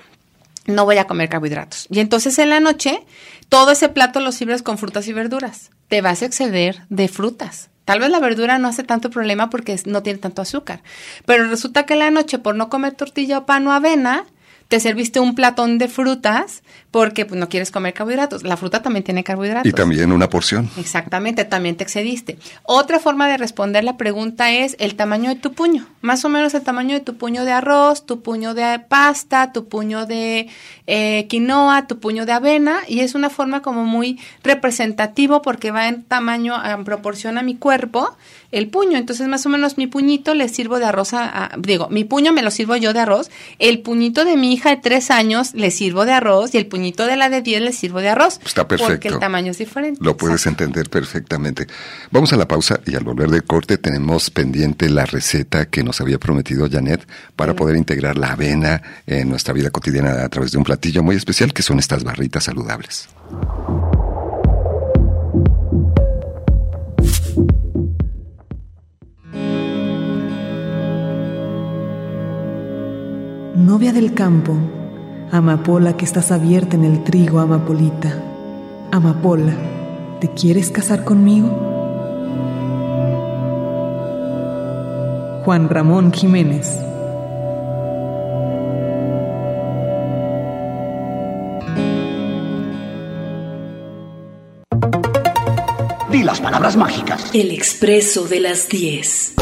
[0.67, 1.87] no voy a comer carbohidratos.
[1.91, 3.05] Y entonces en la noche,
[3.49, 5.71] todo ese plato lo sirves con frutas y verduras.
[5.89, 7.71] Te vas a exceder de frutas.
[7.85, 10.83] Tal vez la verdura no hace tanto problema porque no tiene tanto azúcar.
[11.27, 14.25] Pero resulta que en la noche, por no comer tortilla o pan o avena,
[14.75, 18.43] te te serviste un platón de frutas porque pues, no quieres comer carbohidratos.
[18.43, 19.71] La fruta también tiene carbohidratos.
[19.71, 20.69] Y también una porción.
[20.77, 22.39] Exactamente, también te excediste.
[22.65, 25.87] Otra forma de responder la pregunta es el tamaño de tu puño.
[26.01, 29.69] Más o menos el tamaño de tu puño de arroz, tu puño de pasta, tu
[29.69, 30.49] puño de
[30.89, 32.79] eh, quinoa, tu puño de avena.
[32.89, 37.55] Y es una forma como muy representativo porque va en tamaño, en proporción a mi
[37.55, 38.17] cuerpo
[38.55, 38.97] el puño.
[38.97, 42.43] Entonces, más o menos mi puñito le sirvo de arroz a, digo, mi puño me
[42.43, 43.31] lo sirvo yo de arroz.
[43.59, 47.07] El puñito de mi hija de tres años le sirvo de arroz y el puñito
[47.07, 48.41] de la de diez le sirvo de arroz.
[48.45, 48.93] Está perfecto.
[48.93, 49.99] Porque el tamaño es diferente.
[50.03, 51.67] Lo puedes entender perfectamente.
[52.13, 56.01] Vamos a la pausa y al volver del corte tenemos pendiente la receta que nos
[56.01, 60.59] había prometido Janet para poder integrar la avena en nuestra vida cotidiana a través de
[60.59, 63.09] un platillo muy especial que son estas barritas saludables.
[73.57, 74.57] Novia del campo,
[75.31, 78.21] amapola que estás abierta en el trigo, amapolita.
[78.91, 79.55] Amapola,
[80.21, 81.47] ¿te quieres casar conmigo?
[85.45, 86.69] Juan Ramón Jiménez.
[96.11, 97.31] Di las palabras mágicas.
[97.33, 99.35] El expreso de las 10.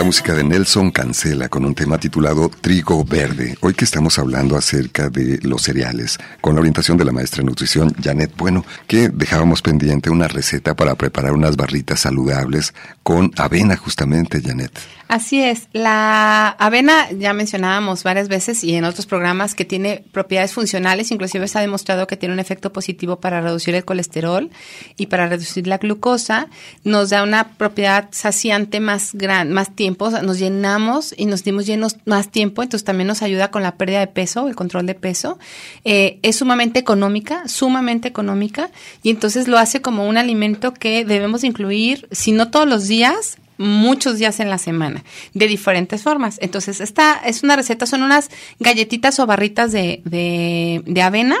[0.00, 3.58] La música de Nelson Cancela con un tema titulado Trigo Verde.
[3.60, 7.50] Hoy que estamos hablando acerca de los cereales, con la orientación de la maestra de
[7.50, 12.72] nutrición Janet Bueno, que dejábamos pendiente una receta para preparar unas barritas saludables
[13.02, 14.72] con avena justamente, Janet.
[15.10, 20.52] Así es, la avena ya mencionábamos varias veces y en otros programas que tiene propiedades
[20.52, 24.50] funcionales, inclusive se ha demostrado que tiene un efecto positivo para reducir el colesterol
[24.96, 26.46] y para reducir la glucosa,
[26.84, 31.96] nos da una propiedad saciante más gran, más tiempo, nos llenamos y nos dimos llenos
[32.04, 35.40] más tiempo, entonces también nos ayuda con la pérdida de peso, el control de peso,
[35.84, 38.70] eh, es sumamente económica, sumamente económica
[39.02, 43.39] y entonces lo hace como un alimento que debemos incluir, si no todos los días,
[43.60, 45.04] muchos días en la semana,
[45.34, 46.38] de diferentes formas.
[46.40, 51.36] Entonces, esta es una receta, son unas galletitas o barritas de, de, de, avena.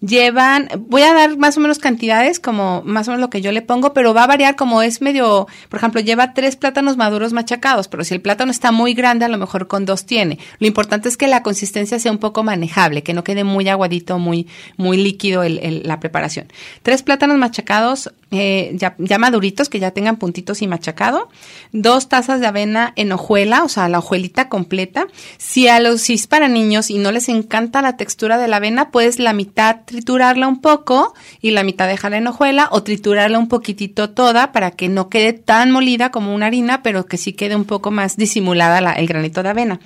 [0.00, 3.50] Llevan, voy a dar más o menos cantidades, como más o menos lo que yo
[3.50, 7.32] le pongo, pero va a variar como es medio, por ejemplo, lleva tres plátanos maduros
[7.32, 10.38] machacados, pero si el plátano está muy grande, a lo mejor con dos tiene.
[10.60, 14.20] Lo importante es que la consistencia sea un poco manejable, que no quede muy aguadito,
[14.20, 14.46] muy,
[14.76, 16.52] muy líquido la preparación.
[16.84, 21.28] Tres plátanos machacados, eh, ya, maduritos, que ya tengan puntitos y machacado
[21.72, 25.06] dos tazas de avena en hojuela, o sea, la hojuelita completa.
[25.38, 28.90] Si a los si para niños y no les encanta la textura de la avena,
[28.90, 33.48] puedes la mitad triturarla un poco y la mitad dejarla en hojuela o triturarla un
[33.48, 37.56] poquitito toda para que no quede tan molida como una harina, pero que sí quede
[37.56, 39.80] un poco más disimulada la, el granito de avena.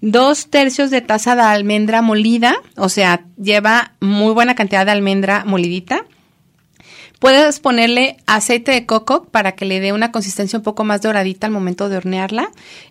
[0.00, 5.44] Dos tercios de taza de almendra molida, o sea, lleva muy buena cantidad de almendra
[5.44, 6.04] molidita
[7.18, 11.46] Puedes ponerle aceite de coco para que le dé una consistencia un poco más doradita
[11.46, 12.50] al momento de hornearla.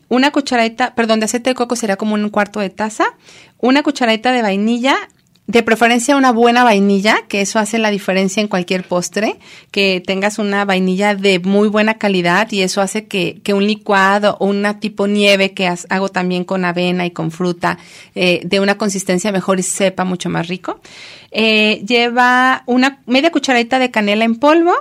[0.09, 3.05] Una cucharadita, perdón, de aceite de coco sería como un cuarto de taza.
[3.59, 4.95] Una cucharadita de vainilla
[5.45, 9.39] de preferencia una buena vainilla, que eso hace la diferencia en cualquier postre,
[9.71, 14.37] que tengas una vainilla de muy buena calidad y eso hace que, que un licuado
[14.39, 17.77] o una tipo nieve que hago también con avena y con fruta
[18.15, 20.79] eh, de una consistencia mejor y sepa mucho más rico.
[21.31, 24.73] Eh, lleva una media cucharadita de canela en polvo,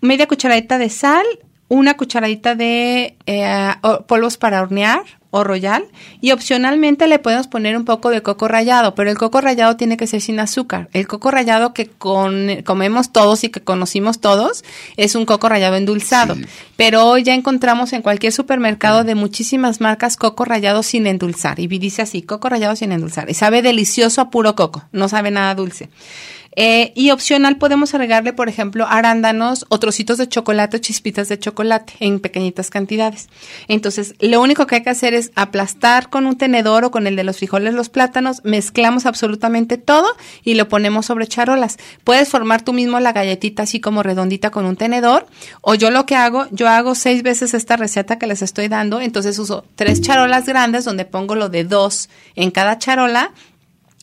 [0.00, 1.26] media cucharadita de sal,
[1.68, 3.74] una cucharadita de eh,
[4.06, 5.02] polvos para hornear,
[5.38, 5.84] o royal
[6.20, 9.96] y opcionalmente le podemos poner un poco de coco rallado, pero el coco rallado tiene
[9.96, 10.88] que ser sin azúcar.
[10.92, 14.64] El coco rallado que con, comemos todos y que conocimos todos
[14.96, 16.36] es un coco rallado endulzado,
[16.76, 21.66] pero hoy ya encontramos en cualquier supermercado de muchísimas marcas coco rallado sin endulzar y
[21.66, 25.54] dice así, coco rallado sin endulzar y sabe delicioso a puro coco, no sabe nada
[25.54, 25.88] dulce.
[26.56, 31.38] Eh, y opcional podemos agregarle, por ejemplo, arándanos o trocitos de chocolate o chispitas de
[31.38, 33.28] chocolate en pequeñitas cantidades.
[33.68, 37.14] Entonces, lo único que hay que hacer es aplastar con un tenedor o con el
[37.14, 40.08] de los frijoles los plátanos, mezclamos absolutamente todo
[40.42, 41.76] y lo ponemos sobre charolas.
[42.04, 45.26] Puedes formar tú mismo la galletita así como redondita con un tenedor
[45.60, 49.00] o yo lo que hago, yo hago seis veces esta receta que les estoy dando,
[49.00, 53.32] entonces uso tres charolas grandes donde pongo lo de dos en cada charola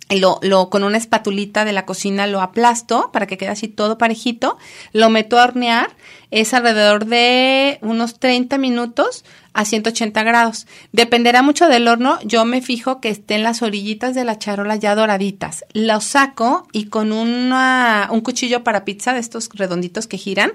[0.09, 4.57] lo, con una espatulita de la cocina lo aplasto para que quede así todo parejito,
[4.91, 5.89] lo meto a hornear,
[6.31, 9.23] es alrededor de unos 30 minutos
[9.53, 10.67] a 180 grados.
[10.91, 14.95] Dependerá mucho del horno, yo me fijo que estén las orillitas de la charola ya
[14.95, 15.63] doraditas.
[15.73, 20.51] Lo saco y con una, un cuchillo para pizza de estos redonditos que giran,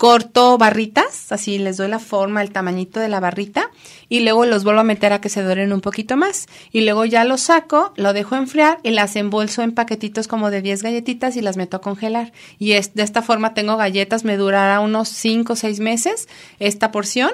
[0.00, 3.70] corto barritas, así les doy la forma, el tamañito de la barrita
[4.08, 7.04] y luego los vuelvo a meter a que se doren un poquito más y luego
[7.04, 11.36] ya los saco, lo dejo enfriar y las embolso en paquetitos como de 10 galletitas
[11.36, 15.10] y las meto a congelar y es, de esta forma tengo galletas, me durará unos
[15.10, 16.28] 5 o 6 meses
[16.60, 17.32] esta porción.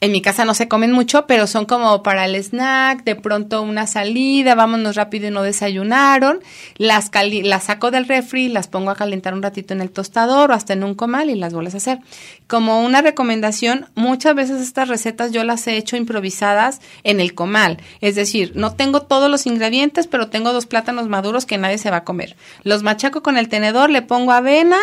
[0.00, 3.62] En mi casa no se comen mucho, pero son como para el snack, de pronto
[3.62, 6.40] una salida, vámonos rápido y no desayunaron,
[6.76, 7.12] las,
[7.44, 10.72] las saco del refri, las pongo a calentar un ratito en el tostador o hasta
[10.72, 11.99] en un comal y las vuelves a hacer.
[12.46, 17.78] Como una recomendación, muchas veces estas recetas yo las he hecho improvisadas en el comal.
[18.00, 21.90] Es decir, no tengo todos los ingredientes, pero tengo dos plátanos maduros que nadie se
[21.90, 22.36] va a comer.
[22.64, 24.78] Los machaco con el tenedor, le pongo avena,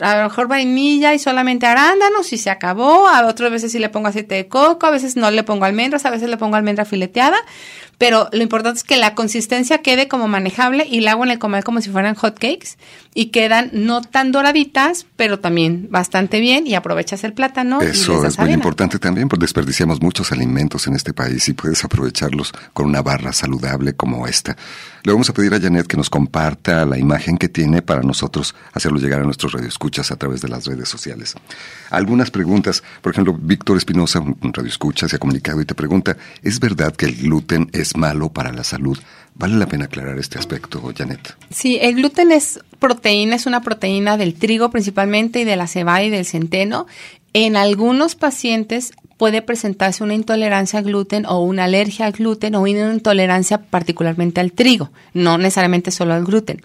[0.00, 3.08] a lo mejor vainilla y solamente arándanos y se acabó.
[3.08, 6.06] A otras veces sí le pongo aceite de coco, a veces no le pongo almendras,
[6.06, 7.36] a veces le pongo almendra fileteada
[7.98, 11.38] pero lo importante es que la consistencia quede como manejable y la hago en el
[11.38, 12.76] comal como si fueran hot cakes
[13.14, 17.80] y quedan no tan doraditas, pero también bastante bien y aprovechas el plátano.
[17.80, 22.52] Eso es muy importante también, porque desperdiciamos muchos alimentos en este país y puedes aprovecharlos
[22.74, 24.56] con una barra saludable como esta.
[25.06, 28.56] Le vamos a pedir a Janet que nos comparta la imagen que tiene para nosotros
[28.72, 31.36] hacerlo llegar a nuestros radioescuchas a través de las redes sociales.
[31.90, 36.58] Algunas preguntas, por ejemplo, Víctor Espinosa, un radioescucha, se ha comunicado y te pregunta, ¿es
[36.58, 38.98] verdad que el gluten es malo para la salud.
[39.36, 41.36] Vale la pena aclarar este aspecto, Janet.
[41.50, 46.02] Sí, el gluten es proteína, es una proteína del trigo principalmente y de la cebada
[46.02, 46.88] y del centeno.
[47.38, 52.62] En algunos pacientes puede presentarse una intolerancia al gluten o una alergia al gluten o
[52.62, 56.62] una intolerancia particularmente al trigo, no necesariamente solo al gluten.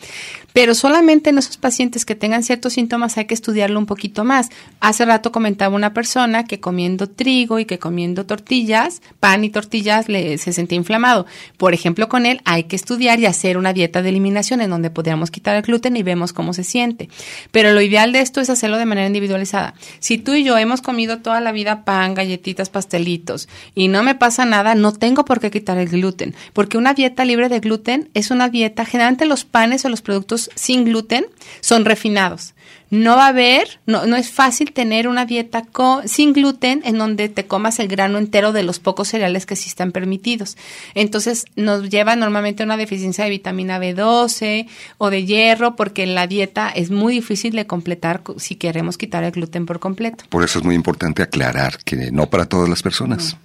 [0.54, 4.50] Pero solamente en esos pacientes que tengan ciertos síntomas hay que estudiarlo un poquito más.
[4.80, 10.10] Hace rato comentaba una persona que comiendo trigo y que comiendo tortillas, pan y tortillas,
[10.10, 11.26] le, se sentía inflamado.
[11.58, 14.90] Por ejemplo, con él hay que estudiar y hacer una dieta de eliminación en donde
[14.90, 17.10] podríamos quitar el gluten y vemos cómo se siente.
[17.52, 19.74] Pero lo ideal de esto es hacerlo de manera individualizada.
[20.00, 24.16] Si tú y yo hemos comido toda la vida pan, galletitas, pastelitos y no me
[24.16, 26.36] pasa nada, no tengo por qué quitar el gluten.
[26.54, 30.41] Porque una dieta libre de gluten es una dieta, generalmente los panes o los productos
[30.56, 31.26] sin gluten
[31.60, 32.54] son refinados.
[32.92, 35.64] No va a haber, no, no es fácil tener una dieta
[36.06, 39.70] sin gluten en donde te comas el grano entero de los pocos cereales que sí
[39.70, 40.58] están permitidos.
[40.94, 44.68] Entonces nos lleva normalmente a una deficiencia de vitamina B12
[44.98, 49.32] o de hierro porque la dieta es muy difícil de completar si queremos quitar el
[49.32, 50.26] gluten por completo.
[50.28, 53.38] Por eso es muy importante aclarar que no para todas las personas.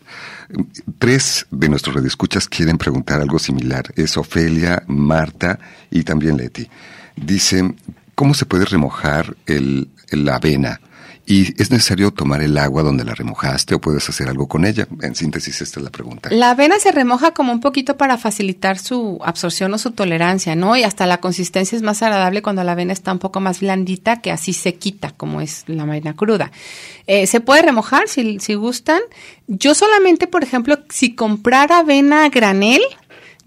[0.98, 3.92] Tres de nuestros redescuchas quieren preguntar algo similar.
[3.94, 6.68] Es Ofelia, Marta y también Leti.
[7.14, 7.76] Dicen,
[8.16, 10.80] ¿cómo se puede remojar el, la avena?
[11.28, 14.86] ¿Y es necesario tomar el agua donde la remojaste o puedes hacer algo con ella?
[15.02, 16.30] En síntesis, esta es la pregunta.
[16.30, 20.76] La avena se remoja como un poquito para facilitar su absorción o su tolerancia, ¿no?
[20.76, 24.20] Y hasta la consistencia es más agradable cuando la avena está un poco más blandita,
[24.20, 26.52] que así se quita, como es la avena cruda.
[27.08, 29.00] Eh, se puede remojar si, si gustan.
[29.48, 32.82] Yo solamente, por ejemplo, si comprara avena granel,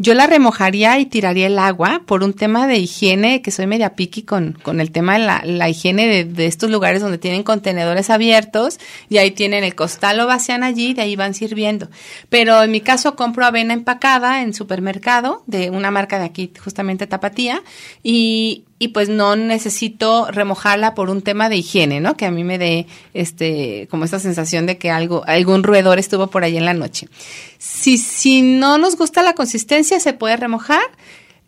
[0.01, 3.95] yo la remojaría y tiraría el agua por un tema de higiene, que soy media
[3.95, 7.43] piqui con, con el tema de la, la higiene de, de, estos lugares donde tienen
[7.43, 8.79] contenedores abiertos
[9.09, 11.89] y ahí tienen el costal, lo vacían allí y de ahí van sirviendo.
[12.29, 17.05] Pero en mi caso compro avena empacada en supermercado de una marca de aquí, justamente
[17.05, 17.61] Tapatía,
[18.01, 22.15] y, y pues no necesito remojarla por un tema de higiene, ¿no?
[22.15, 26.27] Que a mí me dé este como esta sensación de que algo algún roedor estuvo
[26.27, 27.09] por ahí en la noche.
[27.57, 30.81] Si si no nos gusta la consistencia se puede remojar.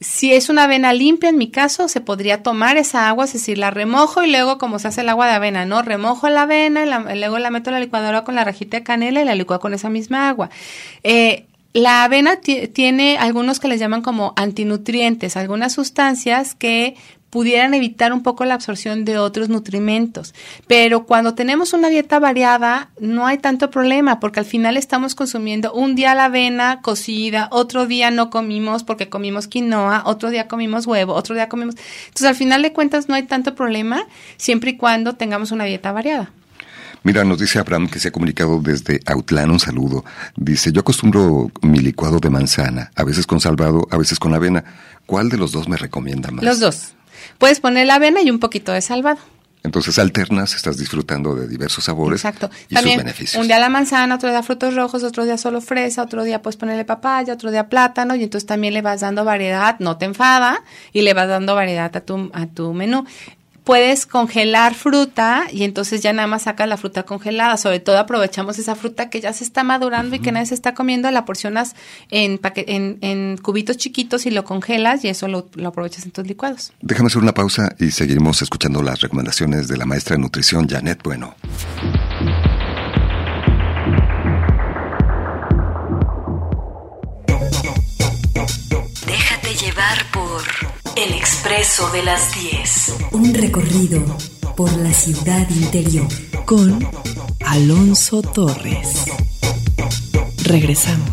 [0.02, 3.60] Si es una avena limpia, en mi caso, se podría tomar esa agua, es decir,
[3.60, 5.84] la remojo y luego, como se hace el agua de avena, ¿no?
[5.84, 9.22] Remojo la avena, y luego la meto a la licuadora con la rajita de canela
[9.22, 10.50] y la licuo con esa misma agua.
[11.04, 16.96] Eh, la avena tiene algunos que les llaman como antinutrientes, algunas sustancias que
[17.32, 20.36] pudieran evitar un poco la absorción de otros nutrimentos.
[20.68, 25.74] Pero cuando tenemos una dieta variada, no hay tanto problema, porque al final estamos consumiendo
[25.74, 30.86] un día la avena cocida, otro día no comimos porque comimos quinoa, otro día comimos
[30.86, 31.76] huevo, otro día comimos.
[32.04, 34.06] Entonces, al final de cuentas, no hay tanto problema
[34.38, 36.32] siempre y cuando tengamos una dieta variada.
[37.04, 40.06] Mira, nos dice Abraham que se ha comunicado desde Autlán, un saludo.
[40.36, 44.64] Dice, yo acostumbro mi licuado de manzana, a veces con salvado, a veces con avena.
[45.08, 46.46] ¿Cuál de los dos me recomienda más?
[46.46, 46.94] Los dos.
[47.38, 49.20] Puedes poner la avena y un poquito de salvado.
[49.64, 52.50] Entonces alternas, estás disfrutando de diversos sabores Exacto.
[52.68, 53.42] y También, sus beneficios.
[53.42, 56.58] Un día la manzana, otro día frutos rojos, otro día solo fresa, otro día puedes
[56.58, 60.64] ponerle papaya, otro día plátano y entonces también le vas dando variedad, no te enfada
[60.94, 63.06] y le vas dando variedad a tu, a tu menú
[63.64, 67.58] puedes congelar fruta y entonces ya nada más sacas la fruta congelada.
[67.58, 70.74] Sobre todo aprovechamos esa fruta que ya se está madurando y que nadie se está
[70.74, 71.76] comiendo, la porcionas
[72.10, 76.28] en, en, en, cubitos chiquitos y lo congelas y eso lo, lo, aprovechas en tus
[76.28, 76.74] licuados.
[76.82, 81.02] Déjame hacer una pausa y seguiremos escuchando las recomendaciones de la maestra de nutrición Janet
[81.04, 81.36] Bueno.
[91.04, 92.96] El expreso de las 10.
[93.14, 94.06] Un recorrido
[94.56, 96.08] por la ciudad interior
[96.46, 96.86] con
[97.44, 99.06] Alonso Torres.
[100.44, 101.10] Regresamos.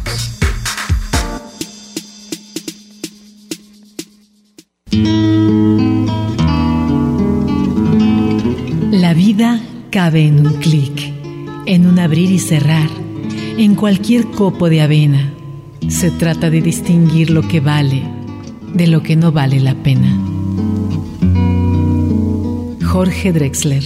[8.91, 11.15] La vida cabe en un clic,
[11.65, 12.91] en un abrir y cerrar,
[13.57, 15.33] en cualquier copo de avena.
[15.89, 18.18] Se trata de distinguir lo que vale
[18.75, 20.17] de lo que no vale la pena.
[22.85, 23.85] Jorge Drexler.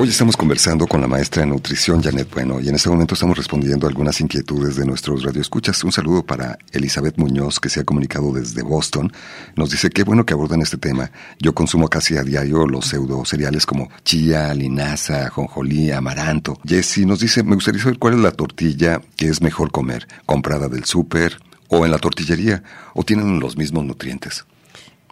[0.00, 3.36] Hoy estamos conversando con la maestra de nutrición Janet Bueno y en este momento estamos
[3.36, 5.82] respondiendo a algunas inquietudes de nuestros radioescuchas.
[5.82, 9.12] Un saludo para Elizabeth Muñoz que se ha comunicado desde Boston.
[9.56, 11.10] Nos dice qué bueno que abordan este tema.
[11.40, 16.60] Yo consumo casi a diario los pseudo cereales como chía, linaza, jonjolí, amaranto.
[16.64, 20.68] Jessie nos dice me gustaría saber cuál es la tortilla que es mejor comer, comprada
[20.68, 21.38] del súper,
[21.68, 22.62] o en la tortillería
[22.94, 24.44] o tienen los mismos nutrientes?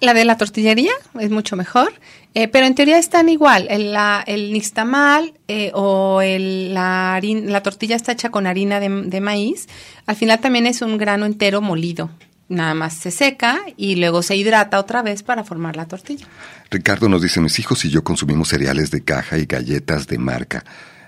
[0.01, 1.91] La de la tortillería es mucho mejor,
[2.35, 3.67] eh, pero en teoría están igual.
[3.71, 8.91] El, la, el nixtamal eh, o el, la, la tortilla está hecha con harina de,
[8.91, 9.69] de, maíz.
[10.05, 12.11] Al final también es un grano entero molido.
[12.49, 16.27] nada más se seca y luego se hidrata otra vez para formar la tortilla.
[16.71, 20.65] Ricardo nos dice, mis hijos y yo consumimos cereales de caja y galletas de marca.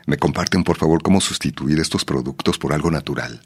[0.06, 3.40] ¿Me comparten, por favor, cómo sustituir estos productos por algo natural?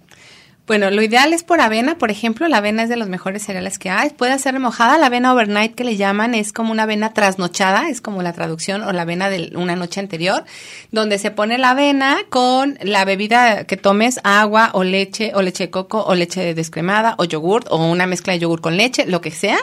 [0.64, 3.80] Bueno, lo ideal es por avena, por ejemplo, la avena es de los mejores cereales
[3.80, 4.10] que hay.
[4.10, 8.00] Puede ser remojada, la avena overnight que le llaman es como una avena trasnochada, es
[8.00, 10.44] como la traducción o la avena de una noche anterior,
[10.92, 15.64] donde se pone la avena con la bebida que tomes, agua o leche o leche
[15.64, 19.20] de coco o leche descremada o yogurt o una mezcla de yogur con leche, lo
[19.20, 19.58] que sea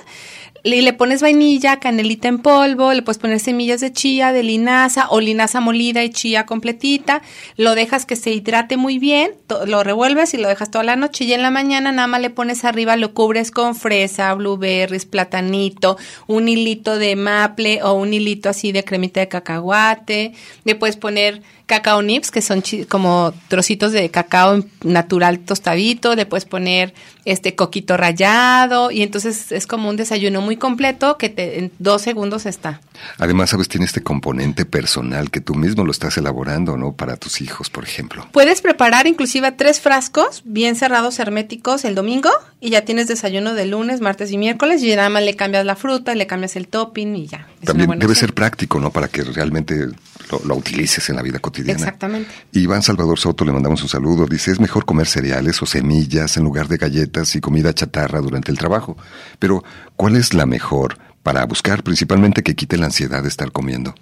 [0.64, 5.08] y le pones vainilla, canelita en polvo, le puedes poner semillas de chía, de linaza
[5.10, 7.22] o linaza molida y chía completita,
[7.58, 9.32] lo dejas que se hidrate muy bien,
[9.66, 11.26] lo revuelves y lo dejas toda la noche.
[11.26, 15.98] Y en la mañana nada más le pones arriba, lo cubres con fresa, blueberries, platanito,
[16.28, 20.34] un hilito de maple o un hilito así de cremita de cacahuate,
[20.64, 26.46] le puedes poner cacao nips, que son como trocitos de cacao natural tostadito, le puedes
[26.46, 26.96] poner
[27.26, 28.90] este coquito rallado.
[28.90, 32.82] Y entonces es como un desayuno muy completo que te, en dos segundos está.
[33.18, 36.94] Además, sabes, tiene este componente personal que tú mismo lo estás elaborando, ¿no?
[36.94, 38.28] Para tus hijos, por ejemplo.
[38.32, 42.30] Puedes preparar inclusive tres frascos bien cerrados herméticos el domingo
[42.60, 45.76] y ya tienes desayuno de lunes, martes y miércoles y nada más le cambias la
[45.76, 47.48] fruta, le cambias el topping y ya.
[47.64, 48.92] También debe ser práctico, ¿no?
[48.92, 49.90] Para que realmente
[50.30, 51.80] lo, utilices en la vida cotidiana.
[51.80, 52.30] Exactamente.
[52.54, 54.26] Iván Salvador Soto, le mandamos un saludo.
[54.26, 58.52] Dice, es mejor comer cereales o semillas en lugar de galletas y comida chatarra durante
[58.52, 58.98] el trabajo.
[59.40, 59.64] Pero,
[59.96, 63.96] ¿cuál es la mejor para buscar principalmente que quite la ansiedad de estar comiendo?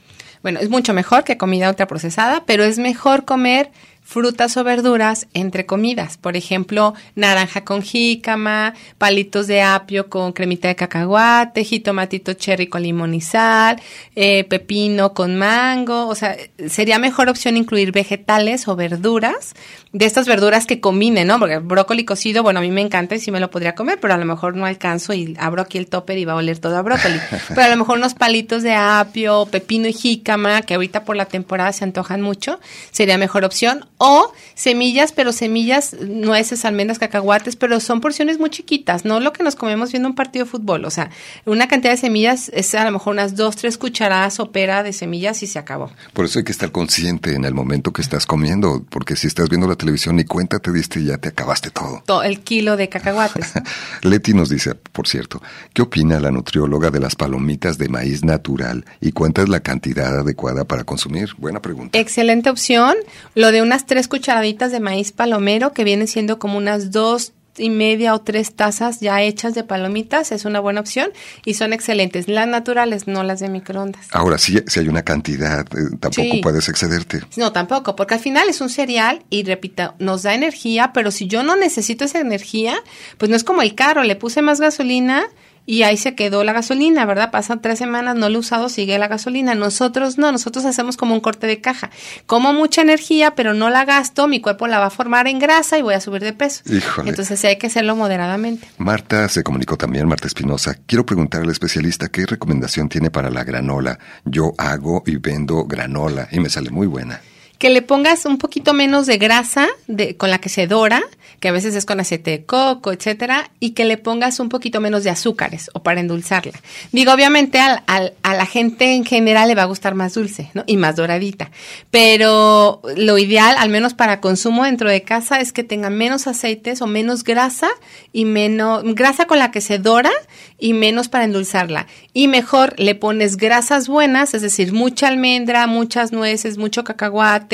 [0.43, 3.71] Bueno, es mucho mejor que comida ultraprocesada, pero es mejor comer
[4.07, 6.15] frutas o verduras entre comidas.
[6.15, 12.83] Por ejemplo, naranja con jícama, palitos de apio con cremita de cacahuate, jitomatito cherry con
[12.83, 13.81] limón y sal,
[14.15, 16.07] eh, pepino con mango.
[16.07, 16.37] O sea,
[16.69, 19.53] sería mejor opción incluir vegetales o verduras
[19.91, 21.39] de estas verduras que combinen, ¿no?
[21.39, 24.13] Porque brócoli cocido, bueno, a mí me encanta y sí me lo podría comer, pero
[24.13, 26.77] a lo mejor no alcanzo y abro aquí el topper y va a oler todo
[26.77, 27.19] a brócoli.
[27.49, 31.25] pero a lo mejor unos palitos de apio, pepino y jícama, que ahorita por la
[31.25, 32.59] temporada se antojan mucho,
[32.91, 39.05] sería mejor opción o semillas, pero semillas, nueces, almendras, cacahuates, pero son porciones muy chiquitas,
[39.05, 40.85] no lo que nos comemos viendo un partido de fútbol.
[40.85, 41.09] O sea,
[41.45, 45.41] una cantidad de semillas es a lo mejor unas dos, tres cucharadas opera de semillas
[45.43, 45.91] y se acabó.
[46.13, 49.49] Por eso hay que estar consciente en el momento que estás comiendo, porque si estás
[49.49, 52.03] viendo la televisión y cuenta te diste y ya te acabaste todo.
[52.05, 53.53] todo el kilo de cacahuates.
[54.01, 55.41] Leti nos dice, por cierto,
[55.73, 60.19] ¿qué opina la nutrióloga de las palomitas de maíz natural y cuánta es la cantidad
[60.19, 61.29] adecuada para consumir?
[61.37, 61.97] Buena pregunta.
[61.97, 62.95] Excelente opción.
[63.33, 67.69] Lo de unas tres cucharaditas de maíz palomero, que vienen siendo como unas dos y
[67.69, 71.11] media o tres tazas ya hechas de palomitas es una buena opción
[71.45, 72.27] y son excelentes.
[72.27, 74.07] Las naturales, no las de microondas.
[74.11, 77.21] Ahora, sí, si hay una cantidad, eh, tampoco puedes excederte.
[77.35, 81.27] No, tampoco, porque al final es un cereal y repito, nos da energía, pero si
[81.27, 82.75] yo no necesito esa energía,
[83.17, 85.27] pues no es como el carro, le puse más gasolina
[85.67, 87.29] y ahí se quedó la gasolina, ¿verdad?
[87.29, 89.53] Pasan tres semanas, no lo he usado, sigue la gasolina.
[89.53, 91.91] Nosotros no, nosotros hacemos como un corte de caja.
[92.25, 95.77] Como mucha energía, pero no la gasto, mi cuerpo la va a formar en grasa
[95.77, 96.63] y voy a subir de peso.
[96.73, 97.09] Híjole.
[97.09, 98.65] Entonces hay que hacerlo moderadamente.
[98.77, 100.77] Marta se comunicó también, Marta Espinosa.
[100.85, 103.99] Quiero preguntar al especialista qué recomendación tiene para la granola.
[104.23, 107.19] Yo hago y vendo granola y me sale muy buena
[107.57, 111.03] que le pongas un poquito menos de grasa de, con la que se dora,
[111.39, 114.81] que a veces es con aceite de coco, etcétera, y que le pongas un poquito
[114.81, 116.59] menos de azúcares o para endulzarla.
[116.91, 120.49] Digo, obviamente al, al, a la gente en general le va a gustar más dulce,
[120.53, 120.63] ¿no?
[120.65, 121.51] Y más doradita.
[121.91, 126.81] Pero lo ideal, al menos para consumo dentro de casa, es que tenga menos aceites
[126.81, 127.69] o menos grasa
[128.11, 130.11] y menos grasa con la que se dora
[130.57, 131.85] y menos para endulzarla.
[132.13, 137.46] Y mejor le pones grasas buenas, es decir, mucha almendra, muchas nueces, mucho cacahuate,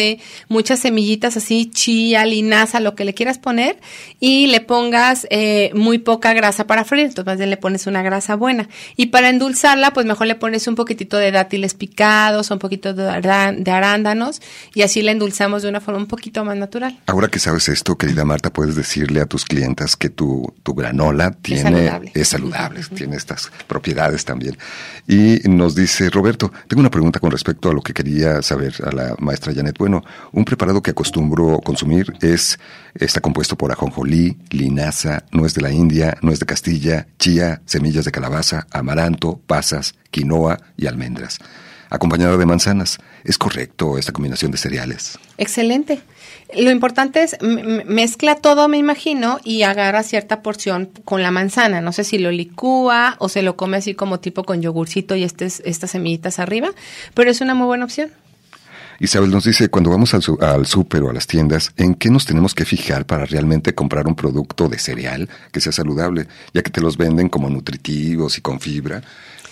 [0.47, 3.79] muchas semillitas así, chía, linaza, lo que le quieras poner,
[4.19, 8.01] y le pongas eh, muy poca grasa para freír, entonces más bien le pones una
[8.01, 8.69] grasa buena.
[8.95, 13.07] Y para endulzarla, pues mejor le pones un poquitito de dátiles picados, un poquito de,
[13.09, 14.41] arándanos,
[14.73, 16.99] y así la endulzamos de una forma un poquito más natural.
[17.07, 21.31] Ahora que sabes esto, querida Marta, puedes decirle a tus clientas que tu, tu granola
[21.31, 24.57] tiene, es saludable, es saludable tiene estas propiedades también.
[25.07, 28.91] Y nos dice Roberto, tengo una pregunta con respecto a lo que quería saber a
[28.91, 29.77] la maestra Janet.
[29.83, 32.57] Bueno, un preparado que acostumbro consumir es,
[32.95, 38.13] está compuesto por ajonjolí, linaza, nuez de la India, nuez de Castilla, chía, semillas de
[38.13, 41.39] calabaza, amaranto, pasas, quinoa y almendras
[41.89, 42.97] acompañado de manzanas.
[43.23, 45.19] ¿Es correcto esta combinación de cereales?
[45.37, 46.01] Excelente.
[46.57, 51.81] Lo importante es mezcla todo, me imagino, y agarra cierta porción con la manzana.
[51.81, 55.23] No sé si lo licúa o se lo come así como tipo con yogurcito y
[55.23, 56.71] este, estas semillitas arriba,
[57.13, 58.11] pero es una muy buena opción.
[59.03, 62.25] Isabel nos dice, cuando vamos al, al súper o a las tiendas, ¿en qué nos
[62.25, 66.27] tenemos que fijar para realmente comprar un producto de cereal que sea saludable?
[66.53, 69.01] Ya que te los venden como nutritivos y con fibra,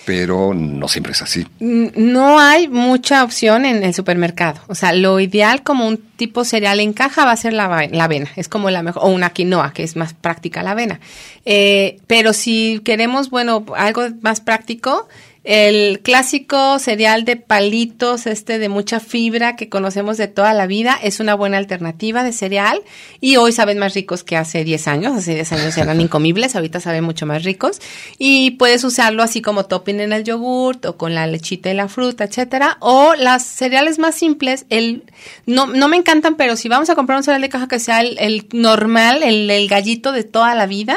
[0.05, 1.45] pero no siempre es así.
[1.59, 4.61] Mm, No hay mucha opción en el supermercado.
[4.67, 8.03] O sea, lo ideal como un tipo cereal en caja va a ser la, la
[8.05, 8.29] avena.
[8.37, 11.01] Es como la mejor, o una quinoa, que es más práctica la avena.
[11.45, 15.09] Eh, pero si queremos, bueno, algo más práctico,
[15.43, 20.99] el clásico cereal de palitos, este de mucha fibra que conocemos de toda la vida,
[21.01, 22.79] es una buena alternativa de cereal
[23.21, 25.17] y hoy saben más ricos que hace 10 años.
[25.17, 27.81] Hace 10 años eran incomibles, ahorita saben mucho más ricos
[28.19, 31.87] y puedes usarlo así como topping en el yogurt o con la lechita y la
[31.87, 32.77] fruta, etcétera.
[32.79, 35.05] O las cereales más simples, el
[35.47, 38.01] no, no me encantan, pero si vamos a comprar un cereal de caja que sea
[38.01, 40.95] el, el normal, el, el gallito de toda la vida,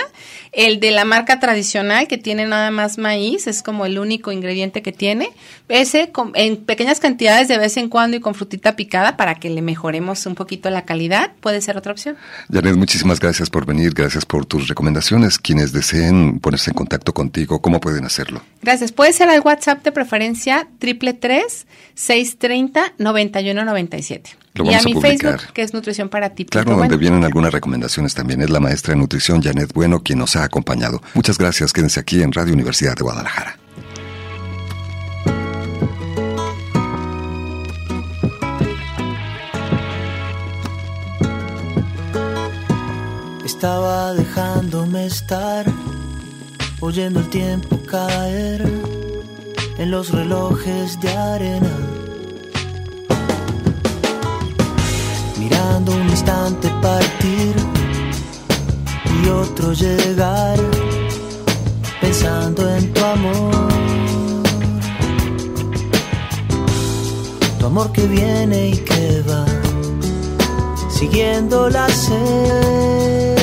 [0.53, 4.82] el de la marca tradicional que tiene nada más maíz, es como el único ingrediente
[4.82, 5.30] que tiene.
[5.68, 9.49] Ese con- en pequeñas cantidades de vez en cuando y con frutita picada para que
[9.49, 12.16] le mejoremos un poquito la calidad, puede ser otra opción.
[12.53, 15.39] Janet, muchísimas gracias por venir, gracias por tus recomendaciones.
[15.39, 18.43] Quienes deseen ponerse en contacto contigo, ¿cómo pueden hacerlo?
[18.62, 18.93] Gracias.
[18.93, 24.03] Puede ser al WhatsApp de preferencia triple tres seis treinta noventa y uno noventa y
[24.03, 24.30] siete.
[24.55, 25.32] Lo Y vamos a a mi publicar.
[25.39, 26.45] Facebook, que es Nutrición para ti.
[26.45, 26.99] Claro, donde bueno.
[26.99, 28.41] vienen algunas recomendaciones también.
[28.41, 31.03] Es la maestra de nutrición Janet Bueno quien nos ha acompañado.
[31.14, 33.59] Muchas gracias, quédense aquí en Radio Universidad de Guadalajara.
[43.65, 45.65] Estaba dejándome estar,
[46.81, 48.62] oyendo el tiempo caer
[49.79, 51.75] en los relojes de arena.
[55.39, 57.55] Mirando un instante partir
[59.23, 60.59] y otro llegar,
[62.03, 63.69] pensando en tu amor.
[67.59, 69.47] Tu amor que viene y que va
[70.91, 73.34] siguiendo las estaciones.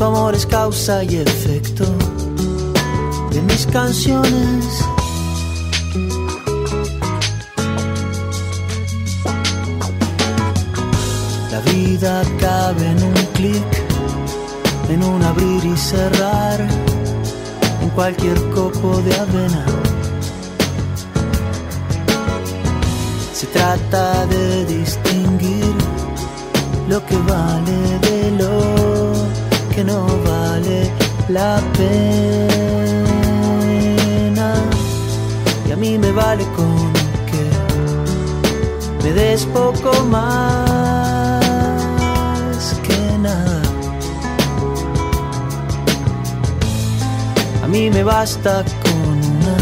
[0.00, 1.84] Tu amor es causa y efecto
[3.32, 4.64] de mis canciones.
[11.50, 13.70] La vida cabe en un clic,
[14.88, 16.66] en un abrir y cerrar,
[17.82, 19.66] en cualquier copo de avena.
[23.34, 25.74] Se trata de distinguir
[26.88, 28.89] lo que vale de lo
[29.80, 30.92] que no vale
[31.28, 32.48] la pena.
[35.66, 36.92] Y a mí me vale con
[37.30, 37.44] que
[39.02, 41.40] me des poco más
[42.86, 43.62] que nada.
[47.64, 49.56] A mí me basta con una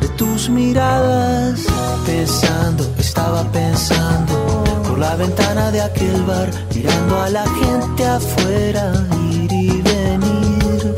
[0.00, 1.60] de tus miradas.
[2.04, 4.71] Pensando, estaba pensando
[5.02, 8.84] la ventana de aquel bar, mirando a la gente afuera
[9.32, 10.94] ir y venir.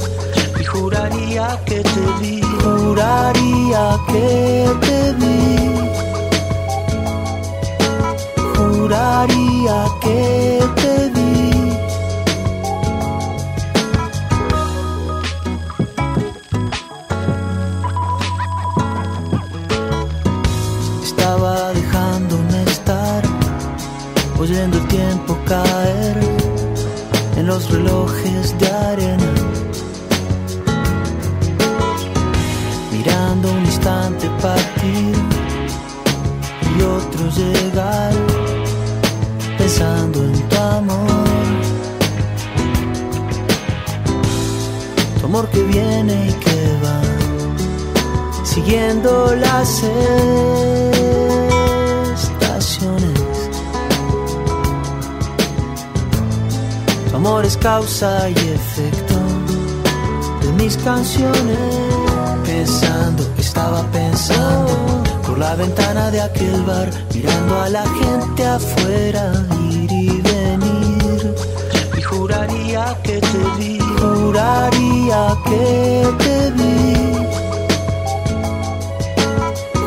[0.60, 4.28] Y juraría que te vi, juraría que
[4.84, 5.38] te vi.
[8.56, 10.18] Juraría que
[10.76, 10.83] te vi.
[24.64, 26.18] Oyendo el tiempo caer
[27.36, 29.32] en los relojes de arena.
[32.90, 35.14] Mirando un instante partir
[36.76, 38.14] y otro llegar,
[39.58, 41.26] pensando en tu amor.
[45.20, 47.02] Tu amor que viene y que va
[48.44, 50.93] siguiendo las estaciones.
[57.26, 59.14] Amor es causa y efecto
[60.42, 61.58] de mis canciones.
[62.44, 69.32] Pensando, estaba pensando por la ventana de aquel bar, mirando a la gente afuera
[69.70, 71.34] ir y venir.
[71.96, 76.74] Y juraría que te vi, juraría que te vi.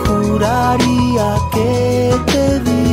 [0.07, 2.86] Juraría que te vi.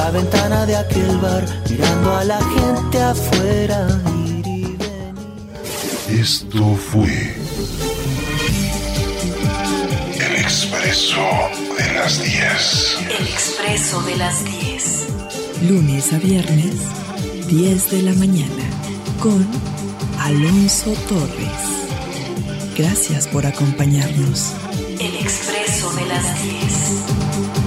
[0.00, 3.80] La ventana de aquel bar, mirando a la gente afuera.
[4.16, 4.78] ir y venir.
[6.24, 7.12] Esto fue
[10.26, 11.26] El Expreso
[11.78, 12.98] de las 10.
[13.18, 15.06] El expreso de las 10.
[15.68, 16.76] Lunes a viernes,
[17.48, 18.64] 10 de la mañana
[19.22, 19.40] con
[20.28, 21.62] Alonso Torres.
[22.76, 24.52] Gracias por acompañarnos.
[24.98, 27.59] El expreso de las 10.